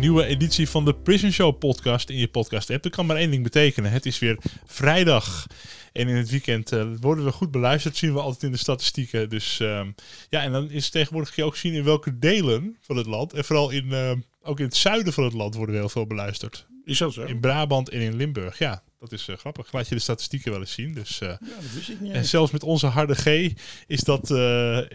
[0.00, 2.82] Nieuwe editie van de Prison Show podcast in je podcast app.
[2.82, 3.90] Dat kan maar één ding betekenen.
[3.90, 5.46] Het is weer vrijdag.
[5.92, 9.28] En in het weekend eh, worden we goed beluisterd, zien we altijd in de statistieken.
[9.28, 9.90] Dus ehm,
[10.28, 13.32] ja, en dan is tegenwoordig kun je ook zien in welke delen van het land.
[13.32, 16.06] En vooral in, eh, ook in het zuiden van het land worden we heel veel
[16.06, 16.66] beluisterd.
[16.84, 17.22] Is dat zo?
[17.22, 18.58] In Brabant en in Limburg.
[18.58, 19.72] Ja, dat is eh, grappig.
[19.72, 20.92] Laat je de statistieken wel eens zien.
[20.94, 23.54] Dus, eh, Ja, dat wist ik niet en zelfs met onze harde G
[23.86, 24.90] is dat, eh,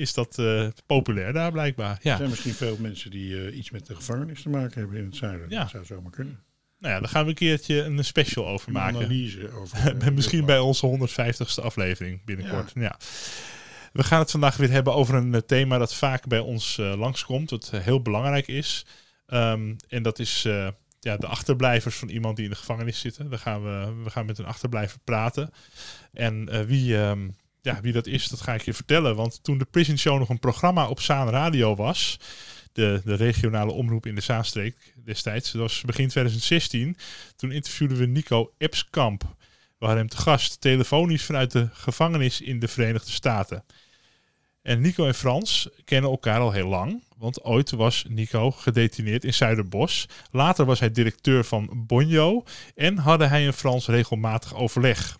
[0.00, 0.42] is dat
[0.86, 1.90] populair daar blijkbaar.
[1.90, 2.16] Er Ja.
[2.16, 5.50] zijn misschien veel mensen die iets met de gevangenis te maken hebben in het zuiden.
[5.50, 5.60] Ja.
[5.60, 6.42] Dat zou zomaar kunnen.
[6.78, 8.96] Nou ja, daar gaan we een keertje een special over Een maken.
[8.96, 10.12] analyse over.
[10.14, 12.72] Misschien bij onze 150ste aflevering binnenkort.
[12.74, 12.98] Ja.
[13.92, 17.80] We gaan het vandaag weer hebben over een thema dat vaak bij ons langskomt, eh,
[17.80, 18.86] heel belangrijk is.
[19.26, 20.48] Ehm, en dat is
[21.04, 23.30] ja, de achterblijvers van iemand die in de gevangenis zitten.
[23.30, 25.50] Daar gaan we, we gaan met een achterblijver praten.
[26.12, 27.28] En eh, wie, ehm,
[27.60, 29.16] ja, wie dat is, dat ga ik je vertellen.
[29.16, 32.18] Want toen de Prison Show nog een programma op Zaan Radio was,
[32.72, 36.96] de, de regionale omroep in de Zaanstreek destijds, dat was begin 2016,
[37.36, 39.22] toen interviewden we Nico Epskamp.
[39.78, 43.64] We hadden hem te gast, telefonisch vanuit de gevangenis in de Verenigde Staten.
[44.64, 49.34] En Nico en Frans kennen elkaar al heel lang, want ooit was Nico gedetineerd in
[49.34, 50.08] Zuiderbos.
[50.30, 52.44] Later was hij directeur van Bonjo
[52.74, 55.18] en hadden hij en Frans regelmatig overleg.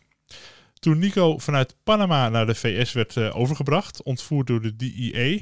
[0.75, 5.39] Toen Nico vanuit Panama naar de VS werd eh, overgebracht, ontvoerd door de DEA,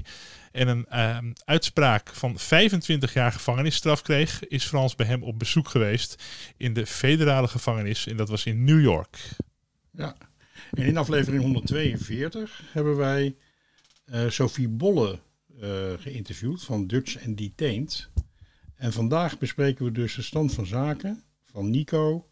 [0.52, 5.68] en een ehm, uitspraak van 25 jaar gevangenisstraf kreeg, is Frans bij hem op bezoek
[5.68, 6.22] geweest
[6.56, 9.18] in de federale gevangenis en dat was in New York.
[9.90, 10.16] Ja.
[10.70, 13.34] En in aflevering 142 hebben wij
[14.28, 15.18] Sophie Bolle
[15.60, 18.10] eh, geïnterviewd van Dutch and Detained.
[18.74, 22.28] En vandaag bespreken we dus de stand van zaken van Nico.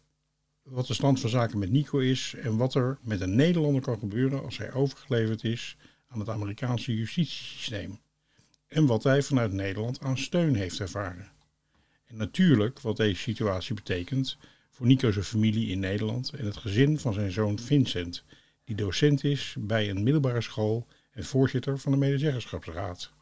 [0.63, 3.99] Wat de stand van zaken met Nico is en wat er met een Nederlander kan
[3.99, 5.77] gebeuren als hij overgeleverd is
[6.07, 7.99] aan het Amerikaanse justitiesysteem.
[8.67, 11.31] En wat hij vanuit Nederland aan steun heeft ervaren.
[12.05, 14.37] En natuurlijk wat deze situatie betekent
[14.69, 18.23] voor Nico's familie in Nederland en het gezin van zijn zoon Vincent,
[18.63, 23.13] die docent is bij een middelbare school en voorzitter van de medezeggenschapsraad.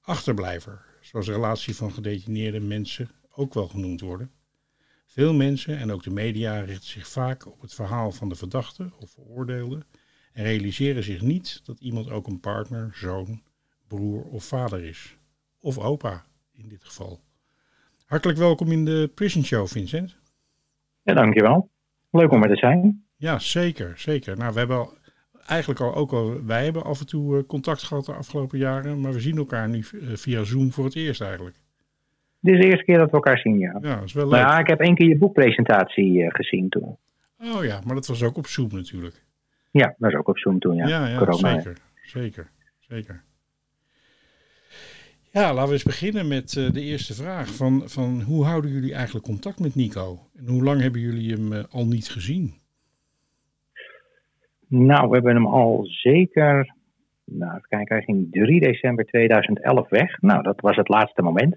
[0.00, 4.30] Achterblijver, zoals de relatie van gedetineerde mensen ook wel genoemd worden.
[5.06, 8.92] Veel mensen en ook de media richten zich vaak op het verhaal van de verdachte
[8.98, 9.82] of veroordeelde
[10.32, 13.42] en realiseren zich niet dat iemand ook een partner, zoon,
[13.88, 15.16] broer of vader is.
[15.60, 17.20] Of opa in dit geval.
[18.04, 20.16] Hartelijk welkom in de Prison Show, Vincent.
[21.02, 21.70] Ja, dankjewel.
[22.10, 23.04] Leuk om er te zijn.
[23.16, 24.36] Ja, zeker, zeker.
[24.36, 24.96] Nou, we hebben al,
[25.46, 29.00] eigenlijk al ook al, wij hebben af en toe eh, contact gehad de afgelopen jaren,
[29.00, 31.56] maar we zien elkaar nu eh, via Zoom voor het eerst eigenlijk.
[32.40, 33.78] Dit is de eerste keer dat we elkaar zien, ja.
[33.80, 34.40] Ja, dat is wel leuk.
[34.40, 36.96] ja, ik heb één keer je boekpresentatie eh, gezien toen.
[37.38, 39.24] Oh ja, maar dat was ook op Zoom natuurlijk.
[39.70, 40.86] Ja, dat was ook op Zoom toen, ja.
[40.86, 41.60] Ja, ja, Corona.
[41.60, 43.22] zeker, zeker, zeker.
[45.30, 47.54] Ja, laten we eens beginnen met de eerste vraag.
[47.54, 50.28] Van, van hoe houden jullie eigenlijk contact met Nico?
[50.36, 52.54] En hoe lang hebben jullie hem al niet gezien?
[54.66, 56.74] Nou, we hebben hem al zeker...
[57.24, 60.20] Nou, even kijken, hij ging 3 december 2011 weg.
[60.20, 61.56] Nou, dat was het laatste moment.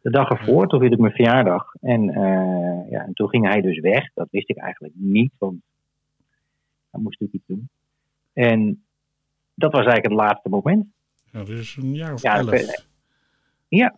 [0.00, 1.74] De dag ervoor, toen viel ik mijn verjaardag.
[1.80, 4.10] En, eh, ja, en toen ging hij dus weg.
[4.14, 5.60] Dat wist ik eigenlijk niet, want
[6.90, 7.68] hij moest natuurlijk iets doen.
[8.32, 8.82] En
[9.54, 10.86] dat was eigenlijk het laatste moment.
[11.32, 12.50] Ja, dat is een jaar of Ja, elf.
[12.50, 12.86] dat-
[13.68, 13.94] Ja.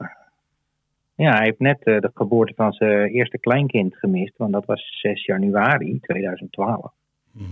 [1.15, 4.99] Ja, hij heeft net eh, de geboorte van zijn eerste kleinkind gemist, want dat was
[5.01, 6.93] 6 januari 2012.
[7.33, 7.47] Mhm.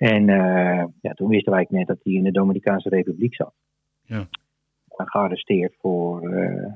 [0.00, 3.54] En eh, ja, toen wisten wij net dat hij in de Dominicaanse Republiek zat.
[4.02, 4.28] Ja.
[4.88, 6.72] Gearresteerd voor, eh,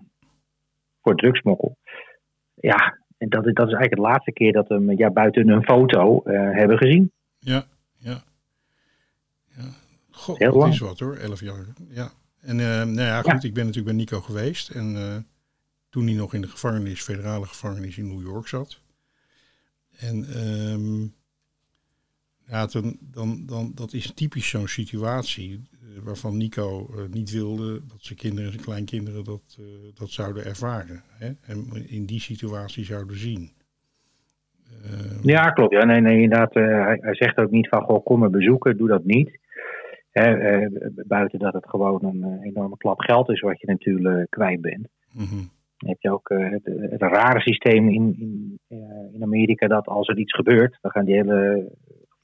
[1.02, 1.76] voor drugsmokkel.
[2.54, 5.48] Ja, en dat, is- dat is eigenlijk het laatste keer dat we hem ja, buiten
[5.48, 7.12] een foto eh, hebben gezien.
[7.38, 7.64] Ja,
[7.98, 8.22] ja.
[9.56, 9.64] ja.
[10.10, 10.72] God, Heel lang.
[10.72, 11.64] is wat hoor, elf jaar.
[11.88, 12.08] Ja.
[12.40, 14.70] En nou ja, goed, ik ben natuurlijk bij Nico geweest.
[14.70, 14.94] En
[15.88, 18.80] toen hij nog in de gevangenis, federale gevangenis in New York zat.
[19.98, 21.06] En ehm,
[22.54, 27.72] ja, dan, dan, dan, dat is typisch zo'n situatie eh, waarvan Nico eh, niet wilde
[27.72, 29.64] dat zijn kinderen en zijn kleinkinderen dat, eh,
[29.94, 31.02] dat zouden ervaren.
[31.18, 31.26] Hè?
[31.26, 31.58] En
[31.88, 33.50] in die situatie zouden zien.
[35.22, 35.72] Ja, klopt.
[35.72, 36.54] Ja, nee, nee, inderdaad.
[36.54, 39.38] hij, hij zegt ook niet van, goh, kom me bezoeken, doe dat niet.
[40.10, 40.26] Hè,
[41.06, 44.88] buiten dat het gewoon een enorme klap geld is wat je natuurlijk kwijt bent.
[45.12, 45.42] mhm.
[45.76, 48.58] Dan heb je ook het, het rare systeem in, in,
[49.12, 51.70] in Amerika dat als er iets gebeurt, dan gaan die hele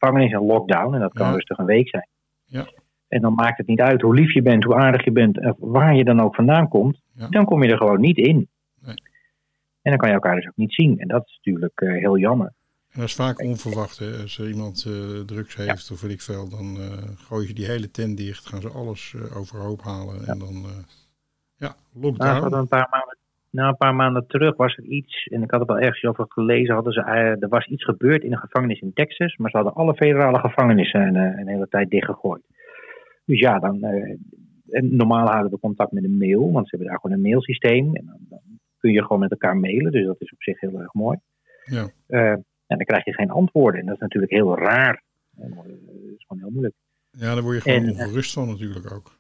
[0.01, 0.95] gevangenis in lockdown.
[0.95, 1.33] En dat kan Ja.
[1.33, 2.07] rustig een week zijn.
[2.45, 2.67] Ja.
[3.09, 5.55] En dan maakt het niet uit hoe lief je bent, hoe aardig je bent, en
[5.59, 7.01] waar je dan ook vandaan komt.
[7.15, 7.29] Ja.
[7.29, 8.49] Dan kom je er gewoon niet in.
[8.81, 8.95] Nee.
[9.83, 10.99] En dan kan je elkaar dus ook niet zien.
[10.99, 12.47] En dat is natuurlijk eh, heel jammer.
[12.91, 13.99] En dat is vaak onverwacht.
[13.99, 14.17] Hè?
[14.23, 17.67] Als er iemand eh, drugs heeft of weet ik veel, dan eh gooi je die
[17.67, 20.71] hele tent dicht, gaan ze alles eh, overhoop halen en dan, eh,
[21.57, 22.55] ja, Nou, ik had lockdown.
[22.55, 23.17] een paar maanden,
[23.51, 26.25] nou, een paar maanden terug was er iets, en ik had het wel ergens over
[26.29, 29.57] gelezen, hadden ze, eh, er was iets gebeurd in een gevangenis in Texas, maar ze
[29.57, 32.43] hadden alle federale gevangenissen eh, een hele tijd dichtgegooid.
[33.25, 34.17] Dus ja, dan, eh,
[34.69, 37.95] en normaal houden we contact met een mail, want ze hebben daar gewoon een mailsysteem.
[37.95, 38.41] En dan, dan
[38.79, 41.19] kun je gewoon met elkaar mailen, dus dat is op zich heel erg mooi.
[41.65, 41.89] Ja.
[42.07, 45.03] En dan krijg je geen antwoorden, en dat is natuurlijk heel raar.
[45.37, 45.67] En, Dat
[46.17, 46.75] is gewoon heel moeilijk.
[47.11, 49.19] ja, daar word je gewoon en, ongerust van natuurlijk ook.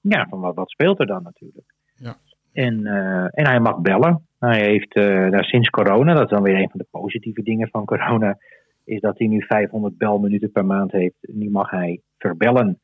[0.00, 1.74] Ja, van wat, wat speelt er dan natuurlijk?
[1.94, 2.16] Ja.
[2.52, 4.26] En, eh, en hij mag bellen.
[4.38, 7.84] Hij heeft nou, sinds corona, dat is dan weer een van de positieve dingen van
[7.84, 8.38] corona,
[8.84, 11.16] is dat hij nu 500 belminuten per maand heeft.
[11.20, 12.80] Nu mag hij verbellen.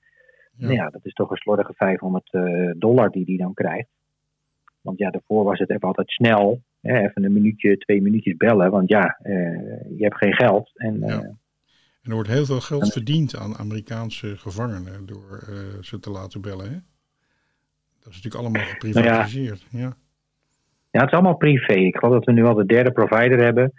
[0.57, 0.67] Ja.
[0.67, 3.89] Nou ja, dat is toch een slordige 500 eh, dollar die hij dan krijgt.
[4.81, 6.61] Want ja, daarvoor was het even altijd snel.
[6.81, 8.71] Hè, even een minuutje, twee minuutjes bellen.
[8.71, 10.71] Want ja, je hebt geen geld.
[10.75, 11.37] En, Ja.
[12.03, 15.43] En er wordt heel veel geld verdiend aan Amerikaanse gevangenen door
[15.81, 16.71] ze te laten bellen.
[16.71, 16.77] Hè?
[17.99, 19.67] Dat is natuurlijk allemaal geprivatiseerd.
[19.71, 19.97] ja.
[20.91, 21.73] Ja, het is allemaal privé.
[21.73, 23.73] Ik geloof dat we nu al de derde provider hebben.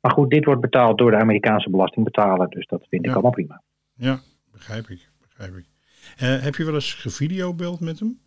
[0.00, 2.48] Maar goed, dit wordt betaald door de Amerikaanse belastingbetaler.
[2.48, 3.62] Dus dat vind ik allemaal prima.
[3.94, 4.20] Ja,
[4.52, 5.10] begrijp ik.
[5.20, 5.64] Begrijp ik.
[6.16, 8.20] Eh, heb je wel eens gevideobeld met hem?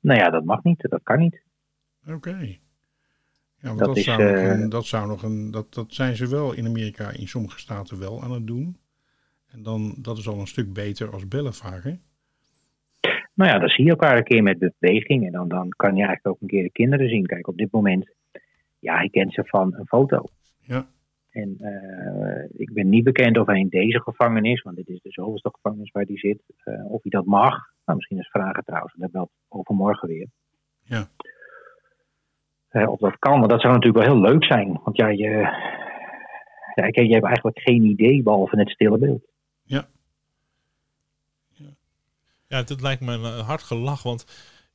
[0.00, 0.86] Nou ja, dat mag niet.
[0.88, 1.40] Dat kan niet.
[2.08, 2.58] Oké.
[3.60, 5.50] Ja, want Dat dat, is, zou eh, een, dat zou nog een.
[5.50, 8.78] Dat, dat zijn ze wel in Amerika in sommige staten wel aan het doen.
[9.46, 11.94] En dan, dat is al een stuk beter als bellen vaak, hè?
[13.38, 15.26] Nou ja, dan zie je elkaar een keer met beweging.
[15.26, 17.26] En dan, dan kan je eigenlijk ook een keer de kinderen zien.
[17.26, 18.10] Kijk, op dit moment,
[18.78, 20.24] ja, hij kent ze van een foto.
[20.60, 20.86] Ja.
[21.30, 25.10] En eh, ik ben niet bekend of hij in deze gevangenis, want dit is de
[25.10, 27.50] zoveelste gevangenis waar hij zit, eh, of hij dat mag.
[27.84, 30.26] Nou, misschien eens vragen trouwens, dat hebben we dat overmorgen weer.
[30.84, 31.08] Ja.
[32.68, 34.80] Eh, of dat kan, want dat zou natuurlijk wel heel leuk zijn.
[34.84, 35.28] Want ja, je,
[36.74, 39.26] ja, je hebt eigenlijk geen idee behalve het stille beeld.
[39.62, 39.86] Ja,
[42.48, 44.26] dit lijkt me een eh, hard gelach, want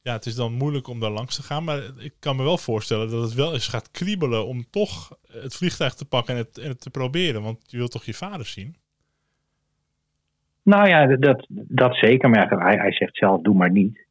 [0.02, 1.64] ja, het is dan moeilijk om daar langs te gaan.
[1.64, 5.56] Maar ik kan me wel voorstellen dat het wel eens gaat kriebelen om toch het
[5.56, 7.42] vliegtuig te pakken en het, en het te proberen.
[7.42, 8.75] Want je wilt toch je vader zien?
[10.64, 12.30] Nou ja, dat, dat zeker.
[12.30, 14.06] Maar ja, hij, hij zegt zelf, doe maar niet.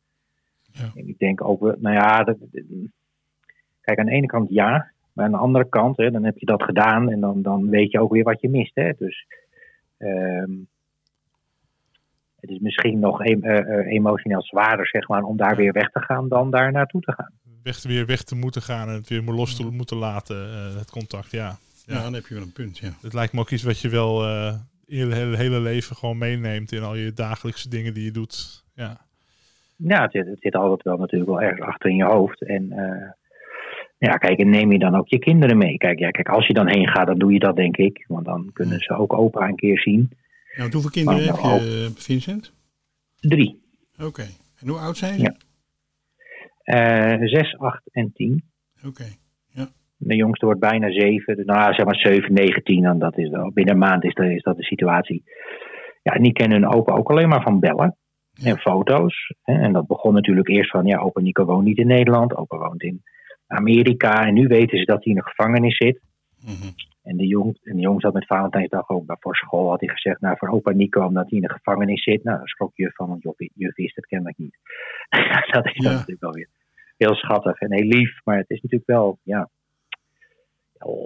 [0.73, 0.91] Ja.
[0.94, 2.37] En ik denk ook, wel- nou ja, dat,
[3.81, 4.91] kijk, aan de ene kant ja.
[5.12, 7.91] Maar aan de andere kant, hè, dan heb je dat gedaan en dan, dan weet
[7.91, 8.75] je ook weer wat je mist.
[8.75, 8.93] Hè?
[8.99, 9.26] Dus
[9.99, 10.50] ehm,
[12.43, 16.00] het is misschien nog eh, eh, emotioneel zwaarder, zeg maar, om daar weer weg te
[16.00, 17.31] gaan dan daar naartoe te gaan.
[17.62, 20.91] Weg, weer weg te moeten gaan en het weer los te moeten laten, eh, het
[20.91, 21.56] contact, ja.
[21.87, 22.03] Ja, Ja.
[22.03, 22.89] dan heb je wel een punt, ja.
[23.03, 24.55] Het lijkt me ook iets wat je wel eh
[24.87, 28.64] in je hele, hele leven gewoon meeneemt in al je dagelijkse dingen die je doet.
[28.75, 29.00] Ja,
[29.76, 32.43] Ja, het, zit- het zit altijd wel natuurlijk wel ergens achter in je hoofd.
[32.43, 33.11] En eh,
[33.99, 35.76] ja, kijk, en neem je dan ook je kinderen mee?
[35.76, 38.05] Kijk, ja, kijk, als je dan heen gaat, dan doe je dat denk ik.
[38.09, 40.11] Want dan kunnen ze ook opa een keer zien.
[40.54, 42.52] Ja want hoeveel kinderen heb nou je, eh, Vincent?
[43.21, 43.62] Drie.
[44.02, 44.26] Oké.
[44.61, 45.23] En hoe oud zijn ze?
[45.23, 45.35] Ja.
[46.62, 48.44] Eh, zes, acht en tien.
[48.87, 49.04] Oké.
[50.04, 51.37] De jongste wordt bijna zeven.
[51.37, 52.82] Dus, nou, ja, zeg maar zeven, negen, tien.
[52.82, 55.25] Dan dat is, wel- binnen een maand is, dat- is dat de situatie.
[56.02, 57.97] Ja, en die kennen hun opa ook alleen maar van bellen.
[58.32, 58.50] Ja.
[58.50, 59.32] En foto's.
[59.42, 59.54] Hè.
[59.61, 62.37] En dat begon natuurlijk eerst van, ja, opa Nico woont niet in Nederland.
[62.37, 63.02] Opa woont in
[63.47, 64.26] Amerika.
[64.26, 66.00] En nu weten ze dat hij in de gevangenis zit.
[66.44, 66.68] Mhm.
[67.02, 69.68] En de jong, en de jong zat met Valentijnsdag ook bij voor school.
[69.68, 72.25] Had hij gezegd, nou voor opa Nico, omdat hij in de gevangenis zit.
[72.25, 74.59] Nou, daar schrok je van, want juf, juf wist het kennelijk niet.
[75.52, 76.49] dat is dan natuurlijk wel weer
[76.97, 78.25] heel schattig en heel lief.
[78.25, 79.50] Maar het is natuurlijk wel, ja,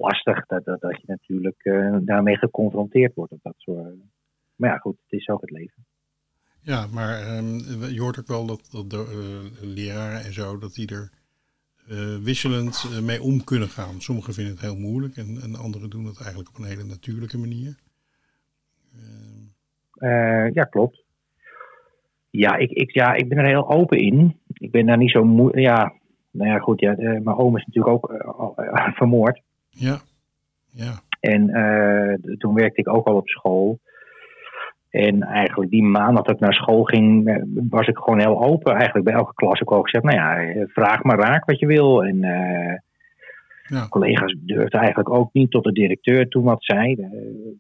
[0.01, 3.33] lastig dat, dat, dat je natuurlijk eh, daarmee geconfronteerd wordt.
[3.33, 3.95] Op dat soort,
[4.57, 5.87] maar ja, goed, het is ook het leven.
[6.61, 10.75] Ja, maar ehm, je hoort ook wel dat, dat de eh, leraren en zo, dat
[10.75, 11.11] die er
[11.89, 14.01] eh, wisselend eh, mee om kunnen gaan.
[14.01, 17.39] Sommigen vinden het heel moeilijk en, en anderen doen het eigenlijk op een hele natuurlijke
[17.39, 17.75] manier.
[19.93, 21.05] Eh, ja, klopt.
[22.31, 24.39] Ja ik, ik, ja, ik ben er heel open in.
[24.53, 25.61] Ik ben daar niet zo moe.
[25.61, 25.93] Ja,
[26.31, 26.81] nou ja, goed.
[26.81, 28.13] Ja, mijn oom is natuurlijk ook
[29.01, 29.43] vermoord.
[29.69, 30.01] ja,
[30.71, 31.47] ja, En
[32.39, 33.79] toen werkte ik ook al op school.
[34.97, 38.75] En eigenlijk die maand dat ik naar school ging, eh, was ik gewoon heel open.
[38.75, 41.67] Eigenlijk bij elke klas heb ik ook gezegd, nou ja, vraag maar raak wat je
[41.67, 42.05] wil.
[42.05, 42.75] En uh,
[43.67, 43.89] ja.
[43.89, 46.97] collega's durfden eigenlijk ook niet tot de directeur toen wat zei.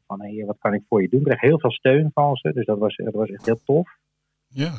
[0.07, 1.21] van, hé, wat kan ik voor je doen?
[1.21, 3.97] Ik kreeg heel veel steun van ze, dus dat was, dat was echt heel tof.
[4.49, 4.73] Ja.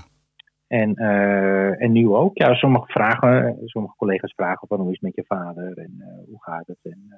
[0.67, 2.37] En, uh, en nu ook.
[2.37, 6.05] Ja, sommige vragen, sommige collega's vragen van hoe is het met je vader en uh,
[6.27, 6.79] hoe gaat het?
[6.81, 7.13] En,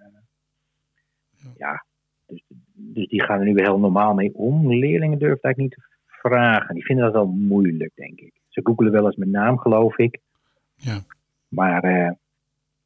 [1.57, 1.83] ja,
[2.29, 2.43] dus,
[2.73, 4.73] dus die gaan er nu heel normaal mee om.
[4.73, 6.75] Leerlingen durven eigenlijk niet te vragen.
[6.75, 8.33] Die vinden dat wel moeilijk, denk ik.
[8.47, 10.19] Ze googelen wel eens met naam, geloof ik.
[10.75, 10.99] Ja.
[11.47, 11.81] Maar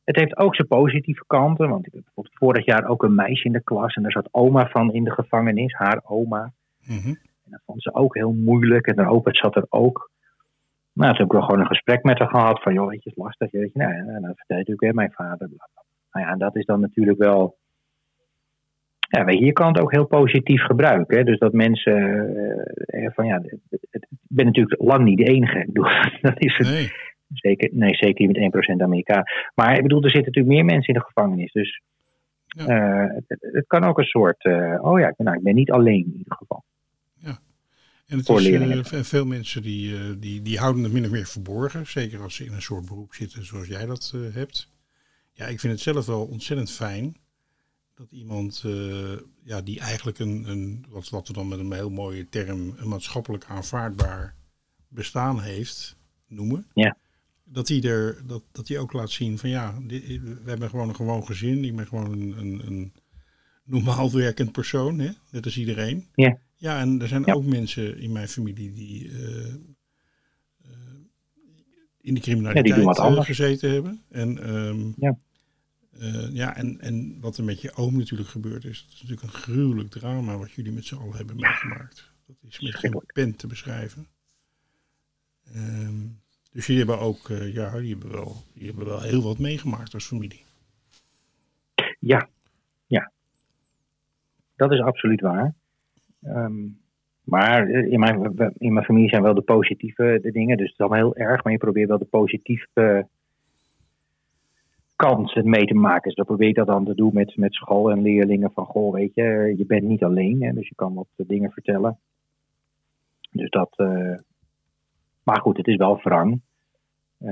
[0.03, 1.69] het heeft ook zijn positieve kanten.
[1.69, 3.95] Want ik heb bijvoorbeeld vorig jaar ook een meisje in de klas.
[3.95, 6.51] En daar zat oma van in de gevangenis, haar oma.
[6.85, 7.17] Mm -hmm.
[7.45, 8.87] En dat vond ze ook heel moeilijk.
[8.87, 10.11] En haar opa zat er ook.
[10.93, 13.09] Nou, toen heb ik wel gewoon een gesprek met haar gehad van, joh, weet je,
[13.09, 13.51] het is lastig.
[13.51, 15.49] Weet je, nou, en dan vertelde ik natuurlijk, mijn vader.
[16.11, 17.57] Nou ja, en dat is dan natuurlijk wel,
[19.17, 21.17] ja, weet je, je kan het ook heel positief gebruiken.
[21.17, 21.23] Hè?
[21.23, 21.99] Dus dat mensen,
[22.87, 25.67] uh, van ja, ik ben natuurlijk lang niet de enige.
[26.21, 26.67] dat is het.
[26.67, 26.91] Nee.
[27.33, 29.23] Zeker, nee, zeker niet met 1% Amerikaan.
[29.55, 31.51] Maar ik bedoel, er zitten natuurlijk meer mensen in de gevangenis.
[31.51, 31.81] Dus
[32.45, 32.63] ja.
[32.63, 36.05] uh, het, het, kan ook een soort, uh, oh ja, nou, ik ben niet alleen
[36.05, 36.63] in ieder geval.
[38.07, 41.85] En het is, veel mensen die, die, die houden het min of meer verborgen.
[41.85, 44.71] Zeker als ze in een soort beroep zitten zoals jij dat hebt.
[45.31, 47.15] Ja, ik vind het zelf wel ontzettend fijn
[47.95, 48.63] dat iemand
[49.43, 52.87] ja, die eigenlijk een, een wat, wat we dan met een heel mooie term, een
[52.87, 54.35] maatschappelijk aanvaardbaar
[54.87, 55.97] bestaan heeft,
[56.27, 56.65] noemen.
[56.73, 56.97] Ja.
[57.43, 60.89] Dat hij er, dat, dat hij ook laat zien van ja, dit, we hebben gewoon
[60.89, 61.63] een gewoon gezin.
[61.63, 62.93] Ik ben gewoon een, een, een
[63.63, 65.11] normaal werkend persoon, hè?
[65.31, 66.07] net als iedereen.
[66.15, 66.37] Ja.
[66.55, 67.33] Ja, en er zijn ja.
[67.33, 69.55] ook mensen in mijn familie die uh, uh,
[72.01, 74.01] in de criminaliteit ja, gezeten hebben.
[74.09, 75.17] En, um, ja.
[76.31, 79.41] Ja, en, en wat er met je oom natuurlijk gebeurd is, dat is natuurlijk een
[79.41, 82.11] gruwelijk drama wat jullie met z'n allen hebben meegemaakt.
[82.27, 84.07] Dat is met geen pen te beschrijven.
[85.55, 86.21] Um,
[86.51, 90.07] dus jullie hebben ook, ja, jullie hebben, wel, jullie hebben wel heel wat meegemaakt als
[90.07, 90.43] familie.
[91.99, 92.29] Ja,
[92.87, 93.11] ja.
[94.55, 95.53] Dat is absoluut waar.
[96.21, 96.81] Um,
[97.23, 100.57] maar in mijn, in mijn familie zijn wel de positieve de dingen.
[100.57, 101.43] Dus het is allemaal heel erg.
[101.43, 103.07] Maar je probeert wel de positieve
[104.95, 106.03] kant mee te maken.
[106.03, 108.51] Dus dat probeer je dat dan te doen met, met school en leerlingen.
[108.51, 110.43] Van goh, weet je, je bent niet alleen.
[110.43, 111.97] Hè, dus je kan wat dingen vertellen.
[113.31, 113.73] Dus dat.
[113.77, 114.17] Uh,
[115.23, 116.41] maar goed, het is wel wrang.
[117.19, 117.29] Uh,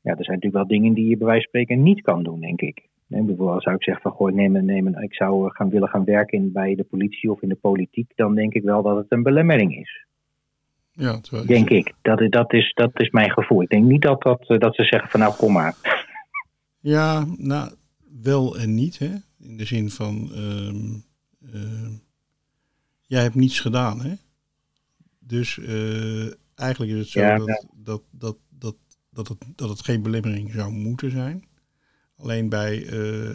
[0.00, 2.40] ja, er zijn natuurlijk wel dingen die je bij wijze van spreken niet kan doen,
[2.40, 2.88] denk ik.
[3.06, 6.52] Nee, bijvoorbeeld zou ik zeggen van goh, neem, neem, ik zou gaan willen gaan werken
[6.52, 9.76] bij de politie of in de politiek, dan denk ik wel dat het een belemmering
[9.76, 10.06] is.
[10.96, 11.92] Ja, denk ik.
[12.02, 13.62] Dat, dat, is, dat is mijn gevoel.
[13.62, 15.74] Ik denk niet dat, dat, dat ze zeggen van nou kom maar.
[16.80, 17.70] Ja, nou
[18.22, 19.14] wel en niet hè.
[19.38, 21.04] In de zin van um,
[21.54, 21.88] uh,
[23.00, 24.14] jij hebt niets gedaan hè.
[25.18, 27.62] Dus uh, eigenlijk is het zo ja, dat, ja.
[27.74, 28.76] Dat, dat, dat,
[29.10, 31.44] dat, het, dat het geen belemmering zou moeten zijn.
[32.16, 33.30] Alleen bij, uh,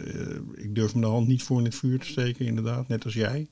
[0.54, 3.48] ik durf de hand niet voor in het vuur te steken, inderdaad, net als jij.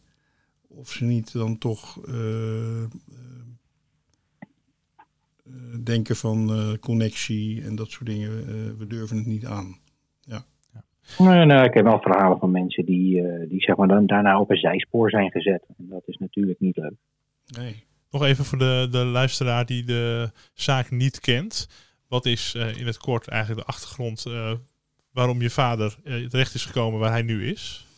[0.69, 2.01] Of ze niet dan toch
[5.91, 8.31] denken van connectie en dat soort dingen.
[8.79, 9.77] we durven het niet aan.
[10.21, 10.41] Ja.
[10.73, 10.83] ja.
[11.25, 14.51] Nee, nee, ik heb wel verhalen van mensen die, die zeg maar dan daarna op
[14.51, 15.65] een zijspoor zijn gezet.
[15.79, 16.97] En dat is natuurlijk niet leuk.
[17.59, 17.85] Nee.
[18.11, 21.69] Nog even voor de, de luisteraar die de zaak niet kent.
[22.09, 24.27] Wat is in het kort eigenlijk de achtergrond
[25.13, 27.89] waarom je vader terecht is gekomen waar hij nu is?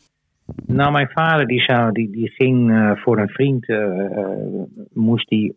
[0.66, 5.30] Nou, mijn vader die, zou, die, die ging uh, voor een vriend, uh, uh, moest
[5.30, 5.52] hij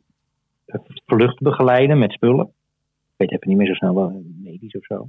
[1.05, 2.45] vlucht begeleiden met spullen.
[2.45, 5.07] Ik weet even niet meer zo snel, medisch of zo.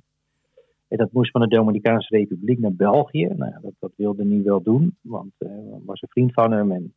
[0.88, 3.26] En dat moest van de Dominicaanse Republiek naar België.
[3.36, 6.72] Nou, dat, dat wilde hij wel doen, want hij was een vriend van hem.
[6.72, 6.94] En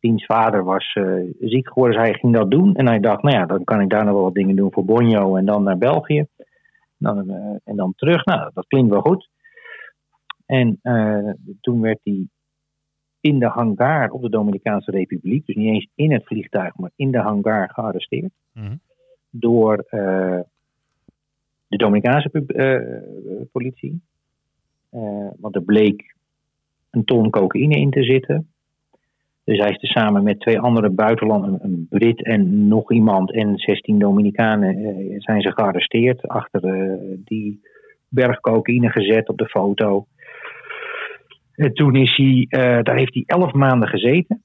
[0.00, 0.92] diens vader was
[1.40, 2.74] ziek geworden, dus hij ging dat doen.
[2.74, 4.84] En hij dacht, nou ja, dan kan ik daar nog wel wat dingen doen voor
[4.84, 6.26] Bonjo en dan naar België.
[6.98, 8.24] Dan, uh, en dan terug.
[8.24, 9.28] Nou, dat klinkt wel goed.
[10.46, 12.28] En uh, toen werd hij
[13.22, 17.10] in de hangar op de Dominicaanse Republiek, dus niet eens in het vliegtuig, maar in
[17.10, 18.32] de hangar gearresteerd.
[18.52, 18.80] Mm -hmm.
[19.30, 20.40] Door uh,
[21.66, 22.30] de Dominicaanse
[23.52, 24.00] politie.
[25.36, 26.14] want er bleek
[26.90, 28.46] een ton cocaïne in te zitten.
[29.44, 33.58] Dus hij is er samen met twee andere buitenlanden, een Brit en nog iemand en
[33.58, 34.74] 16 Dominicanen,
[35.20, 36.28] zijn ze gearresteerd.
[36.28, 36.60] Achter
[37.24, 37.60] die
[38.08, 40.06] berg cocaïne gezet op de foto.
[41.54, 44.42] En toen is hij, uh, daar heeft hij elf maanden gezeten.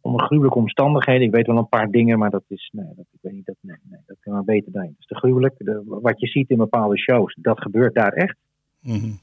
[0.00, 1.26] Onder gruwelijke omstandigheden.
[1.26, 3.56] Ik weet wel een paar dingen, maar dat is, nee, dat, ik weet niet, dat,
[3.60, 4.86] nee, nee, dat kan maar beter zijn.
[4.86, 5.54] Dat is te gruwelijk.
[5.58, 8.36] De, wat je ziet in bepaalde shows, dat gebeurt daar echt.
[8.80, 9.18] Mm -hmm.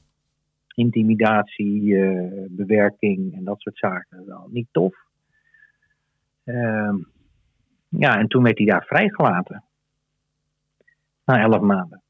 [0.74, 4.26] intimidatie, eh, bewerking en dat soort zaken.
[4.26, 4.94] Wel niet tof.
[6.44, 6.96] Ehm,
[7.88, 9.64] ja, en toen werd hij daar vrijgelaten.
[11.24, 12.02] Na elf maanden.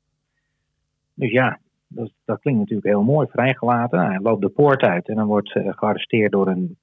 [1.15, 4.07] Dus ja, dat, klinkt natuurlijk heel mooi, vrijgelaten.
[4.07, 6.77] Hij loopt de poort uit en dan wordt uh, gearresteerd door een,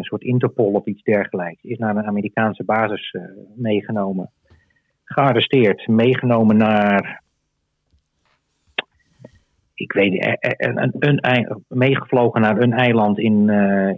[0.00, 1.62] soort Interpol of iets dergelijks.
[1.62, 3.22] Is naar een Amerikaanse basis uh,
[3.54, 4.30] meegenomen.
[5.04, 7.22] Gearresteerd, meegenomen naar
[9.74, 13.48] ik weet, een, een, een, meegevlogen naar een eiland in,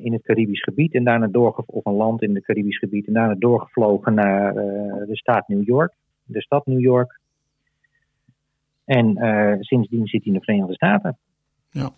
[0.02, 3.12] in het Caribisch gebied en daarna doorgevlogen, of een land in het Caribisch gebied en
[3.12, 5.94] daarna doorgevlogen naar de staat New York,
[6.25, 7.20] de stad New York.
[8.90, 11.18] En uh, sindsdien zit hij in de Verenigde Staten.
[11.70, 11.90] Ja.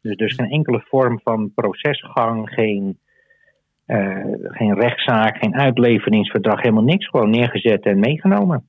[0.00, 2.98] Dus, dus geen enkele vorm van procesgang, geen,
[4.42, 7.08] geen rechtszaak, geen uitleveringsverdrag, helemaal niks.
[7.08, 8.66] Gewoon neergezet en meegenomen.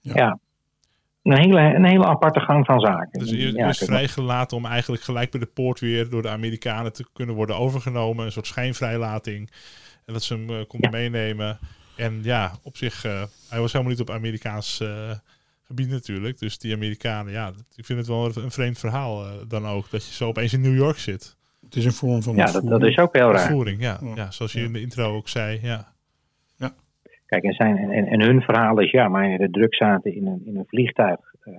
[0.00, 0.12] ja.
[0.14, 0.38] ja
[1.22, 3.18] een hele, een hele aparte gang van zaken.
[3.18, 7.04] Dus eerst ja, vrijgelaten om eigenlijk gelijk bij de poort weer door de Amerikanen te
[7.12, 8.24] kunnen worden overgenomen.
[8.24, 9.50] Een soort schijnvrijlating.
[10.06, 11.58] En dat ze hem uh, konden meenemen.
[11.96, 13.02] En ja, op zich,
[13.48, 14.80] hij was helemaal niet op Amerikaans
[15.74, 16.38] gebied natuurlijk.
[16.38, 19.90] Dus die Amerikanen, ja, ik vind het wel een vreemd verhaal dan ook.
[19.90, 21.36] Dat je zo opeens in New York zit.
[21.64, 23.50] Het is een vorm van Ja, dat, dat, is ook heel raar.
[23.50, 23.98] Voering, ja.
[24.14, 24.30] ja.
[24.30, 25.92] zoals je in de intro ook zei, ja.
[27.32, 30.42] Kijk, en, zijn, en, en hun verhaal is, ja, maar de druk zaten in een,
[30.44, 31.54] in een vliegtuig uh,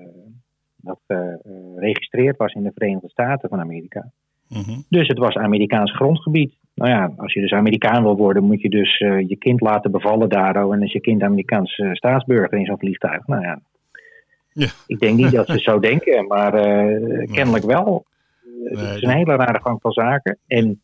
[0.76, 4.12] dat geregistreerd was in de Verenigde Staten van Amerika.
[4.50, 4.84] Mm -hmm.
[4.90, 6.54] Dus het was Amerikaans grondgebied.
[6.76, 9.92] Nou ja, als je dus Amerikaan wil worden, moet je dus uh, je kind laten
[9.92, 10.74] bevallen daardoor.
[10.74, 13.28] En is je kind Amerikaans uh, staatsburger in zo'n vliegtuig.
[13.28, 13.60] Nou ja.
[14.54, 14.68] Ja.
[14.88, 18.06] Ik denk niet dat ze zo denken, maar uh, kennelijk wel.
[18.44, 20.38] Nee, het is een hele rare gang van zaken.
[20.48, 20.82] En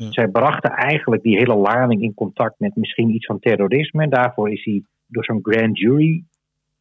[0.00, 0.12] ja.
[0.12, 4.08] Zij brachten eigenlijk die hele lading in contact met misschien iets van terrorisme.
[4.08, 6.24] Daarvoor is hij door zo'n grand jury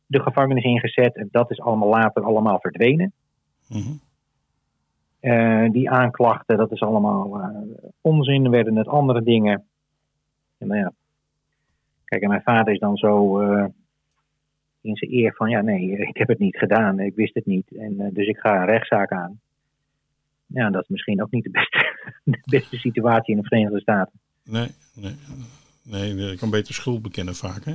[0.06, 1.16] de gevangenis ingezet.
[1.16, 3.14] En dat is allemaal later allemaal verdwenen.
[3.68, 4.00] Mm -hmm.
[5.22, 7.48] uh, die aanklachten, dat is allemaal uh,
[8.02, 8.50] onzin.
[8.50, 9.64] werden het andere dingen.
[10.58, 10.92] En nou ja.
[12.06, 13.42] Kijk, en mijn vader is dan zo
[14.82, 15.50] in zijn eer van...
[15.50, 17.00] Ja, nee, ik heb het niet gedaan.
[17.00, 17.78] Ik wist het niet.
[17.78, 19.40] En, dus ik ga een rechtszaak aan
[20.54, 24.20] ja, dat is misschien ook niet de beste, de beste situatie in de Verenigde Staten.
[24.44, 25.16] Nee, nee,
[25.84, 27.74] nee, je kan beter schuld bekennen vaak, hè?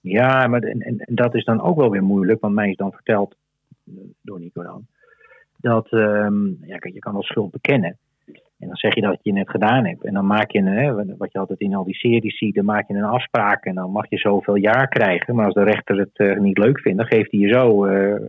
[0.00, 2.92] Ja, maar en, en, dat is dan ook wel weer moeilijk, want mij is dan
[2.92, 3.34] verteld
[4.20, 4.86] door Nico dan,
[5.56, 7.98] dat um, ja, je kan wel schuld bekennen.
[8.62, 10.04] En dan zeg je dat je het gedaan hebt.
[10.04, 12.88] En dan maak je, hè, wat je altijd in al die series ziet, dan maak
[12.88, 15.34] je een afspraak en dan mag je zoveel jaar krijgen.
[15.34, 18.20] Maar als de rechter het uh, niet leuk vindt, dan geeft hij je zo uh,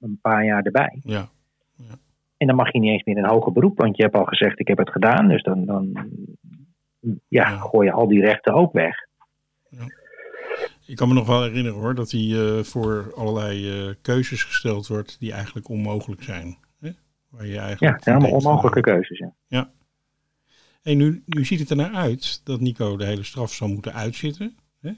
[0.00, 1.00] een paar jaar erbij.
[1.02, 1.28] Ja.
[1.76, 1.94] Ja.
[2.36, 4.60] En dan mag je niet eens meer een hoger beroep, want je hebt al gezegd:
[4.60, 5.28] ik heb het gedaan.
[5.28, 5.92] Dus dan, dan
[7.00, 7.56] ja, ja.
[7.56, 8.94] gooi je al die rechten ook weg.
[9.68, 9.84] Ja.
[10.86, 15.20] Ik kan me nog wel herinneren hoor, dat hij uh, voor allerlei keuzes gesteld wordt
[15.20, 16.56] die eigenlijk onmogelijk zijn.
[16.80, 16.90] Hè?
[17.28, 19.18] Waar je eigenlijk ja, helemaal onmogelijke keuzes.
[19.18, 19.32] Ja.
[20.82, 23.92] En nu, nu ziet het er naar uit dat Nico de hele straf zal moeten
[23.92, 24.56] uitzitten.
[24.80, 24.88] Hè?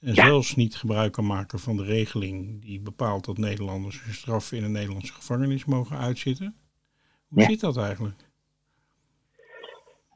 [0.00, 0.26] En ja.
[0.26, 4.64] zelfs niet gebruik kan maken van de regeling die bepaalt dat Nederlanders hun straf in
[4.64, 6.54] een Nederlandse gevangenis mogen uitzitten.
[7.28, 7.48] Hoe ja.
[7.48, 8.26] zit dat eigenlijk?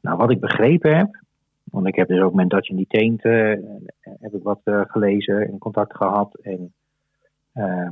[0.00, 1.22] Nou, wat ik begrepen heb,
[1.64, 5.48] want ik heb dus ook met Dutch in Detained uh, heb ik wat uh, gelezen
[5.48, 6.38] en contact gehad.
[6.40, 6.74] En
[7.55, 7.90] uh,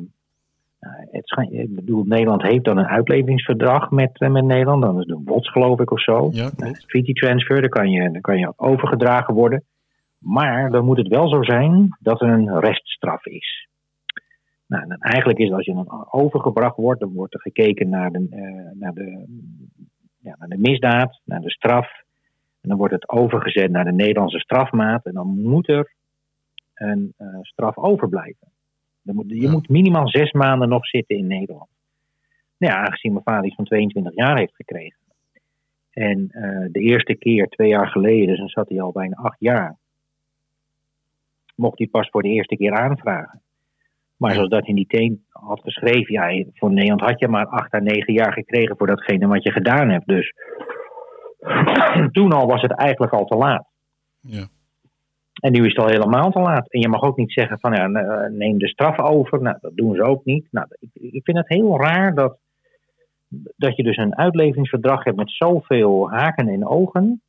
[1.10, 4.82] het schijnt, ik bedoel, Nederland heeft dan een uitleveringsverdrag met, met Nederland.
[4.82, 6.28] Dan is de WOTS geloof ik of zo.
[6.32, 6.50] Ja,
[6.86, 9.64] treaty transfer, dan kan, je, dan kan je overgedragen worden.
[10.18, 13.68] Maar dan moet het wel zo zijn dat er een reststraf is.
[14.66, 18.26] Nou, dan eigenlijk is als je dan overgebracht wordt, dan wordt er gekeken naar de,
[18.30, 19.24] uh, naar, de,
[20.18, 21.88] ja, naar de misdaad, naar de straf.
[22.60, 25.04] En dan wordt het overgezet naar de Nederlandse strafmaat.
[25.04, 25.92] En dan moet er
[26.74, 28.49] een uh, straf overblijven.
[29.14, 29.50] Moet, je ja.
[29.50, 31.68] moet minimaal zes maanden nog zitten in Nederland.
[32.56, 34.98] Nou ja, aangezien mijn vader iets van 22 jaar heeft gekregen.
[35.90, 39.36] En uh, de eerste keer, twee jaar geleden, dus dan zat hij al bijna acht
[39.38, 39.78] jaar
[41.60, 43.42] mocht hij pas voor de eerste keer aanvragen.
[44.16, 47.74] Maar zoals dat in die teen had geschreven, ja, voor Nederland had je maar acht
[47.74, 50.06] à negen jaar gekregen voor datgene wat je gedaan hebt.
[50.06, 50.32] Dus
[52.16, 53.66] toen al was het eigenlijk al te laat.
[54.20, 54.46] Ja.
[55.40, 56.70] En nu is het al helemaal te laat.
[56.70, 57.86] En je mag ook niet zeggen van ja,
[58.28, 59.42] neem de straf over.
[59.42, 60.46] Nou, dat doen ze ook niet.
[60.50, 62.38] Nou, ik, ik vind het heel raar dat,
[63.56, 67.22] dat je dus een uitleveringsverdrag hebt met zoveel haken en ogen.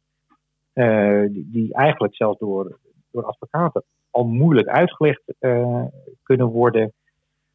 [0.73, 2.77] Uh, die, die, eigenlijk zelfs door,
[3.11, 5.83] door advocaten al moeilijk uitgelegd uh,
[6.23, 6.93] kunnen worden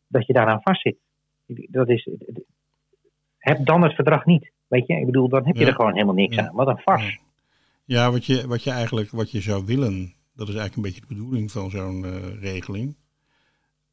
[0.06, 0.96] dat je daaraan vastzit.
[1.46, 2.08] Dat is,
[3.38, 4.50] heb dan het verdrag niet.
[4.66, 5.68] Weet je, ik bedoel, dan heb je ja.
[5.68, 6.46] er gewoon helemaal niks ja.
[6.46, 6.54] aan.
[6.54, 7.18] Wat een vast.
[7.84, 11.00] Ja, wat je, wat je eigenlijk wat je zou willen, dat is eigenlijk een beetje
[11.00, 12.96] de bedoeling van zo'n uh, regeling.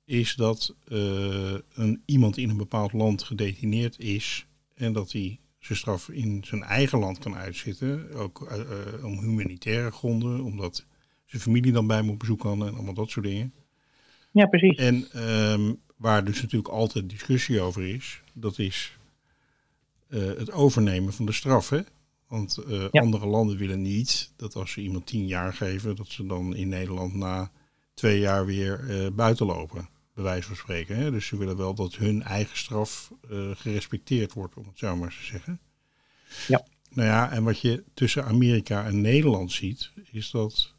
[0.05, 5.77] is dat uh, een, iemand in een bepaald land gedetineerd is en dat hij zijn
[5.77, 8.13] straf in zijn eigen land kan uitzitten.
[8.13, 10.85] Ook uh, om humanitaire gronden, omdat
[11.25, 13.53] zijn familie dan bij moet bezoeken kan en allemaal dat soort dingen.
[14.31, 14.77] Ja, precies.
[14.77, 18.97] En um, waar dus natuurlijk altijd discussie over is, dat is
[20.07, 21.69] het overnemen van de straf.
[21.69, 21.79] Hè?
[22.27, 23.01] Want uh, ja.
[23.01, 26.67] andere landen willen niet dat als ze iemand tien jaar geven, dat ze dan in
[26.67, 27.51] Nederland na
[27.93, 29.89] twee jaar weer uh, buiten lopen.
[30.13, 30.95] Bij wijze van spreken.
[30.95, 31.11] Hè?
[31.11, 33.11] Dus ze willen wel dat hun eigen straf
[33.53, 35.59] gerespecteerd wordt, om het zo maar te zeggen.
[36.47, 36.65] Ja.
[36.89, 40.73] Nou ja, en wat je tussen Amerika en Nederland ziet, is dat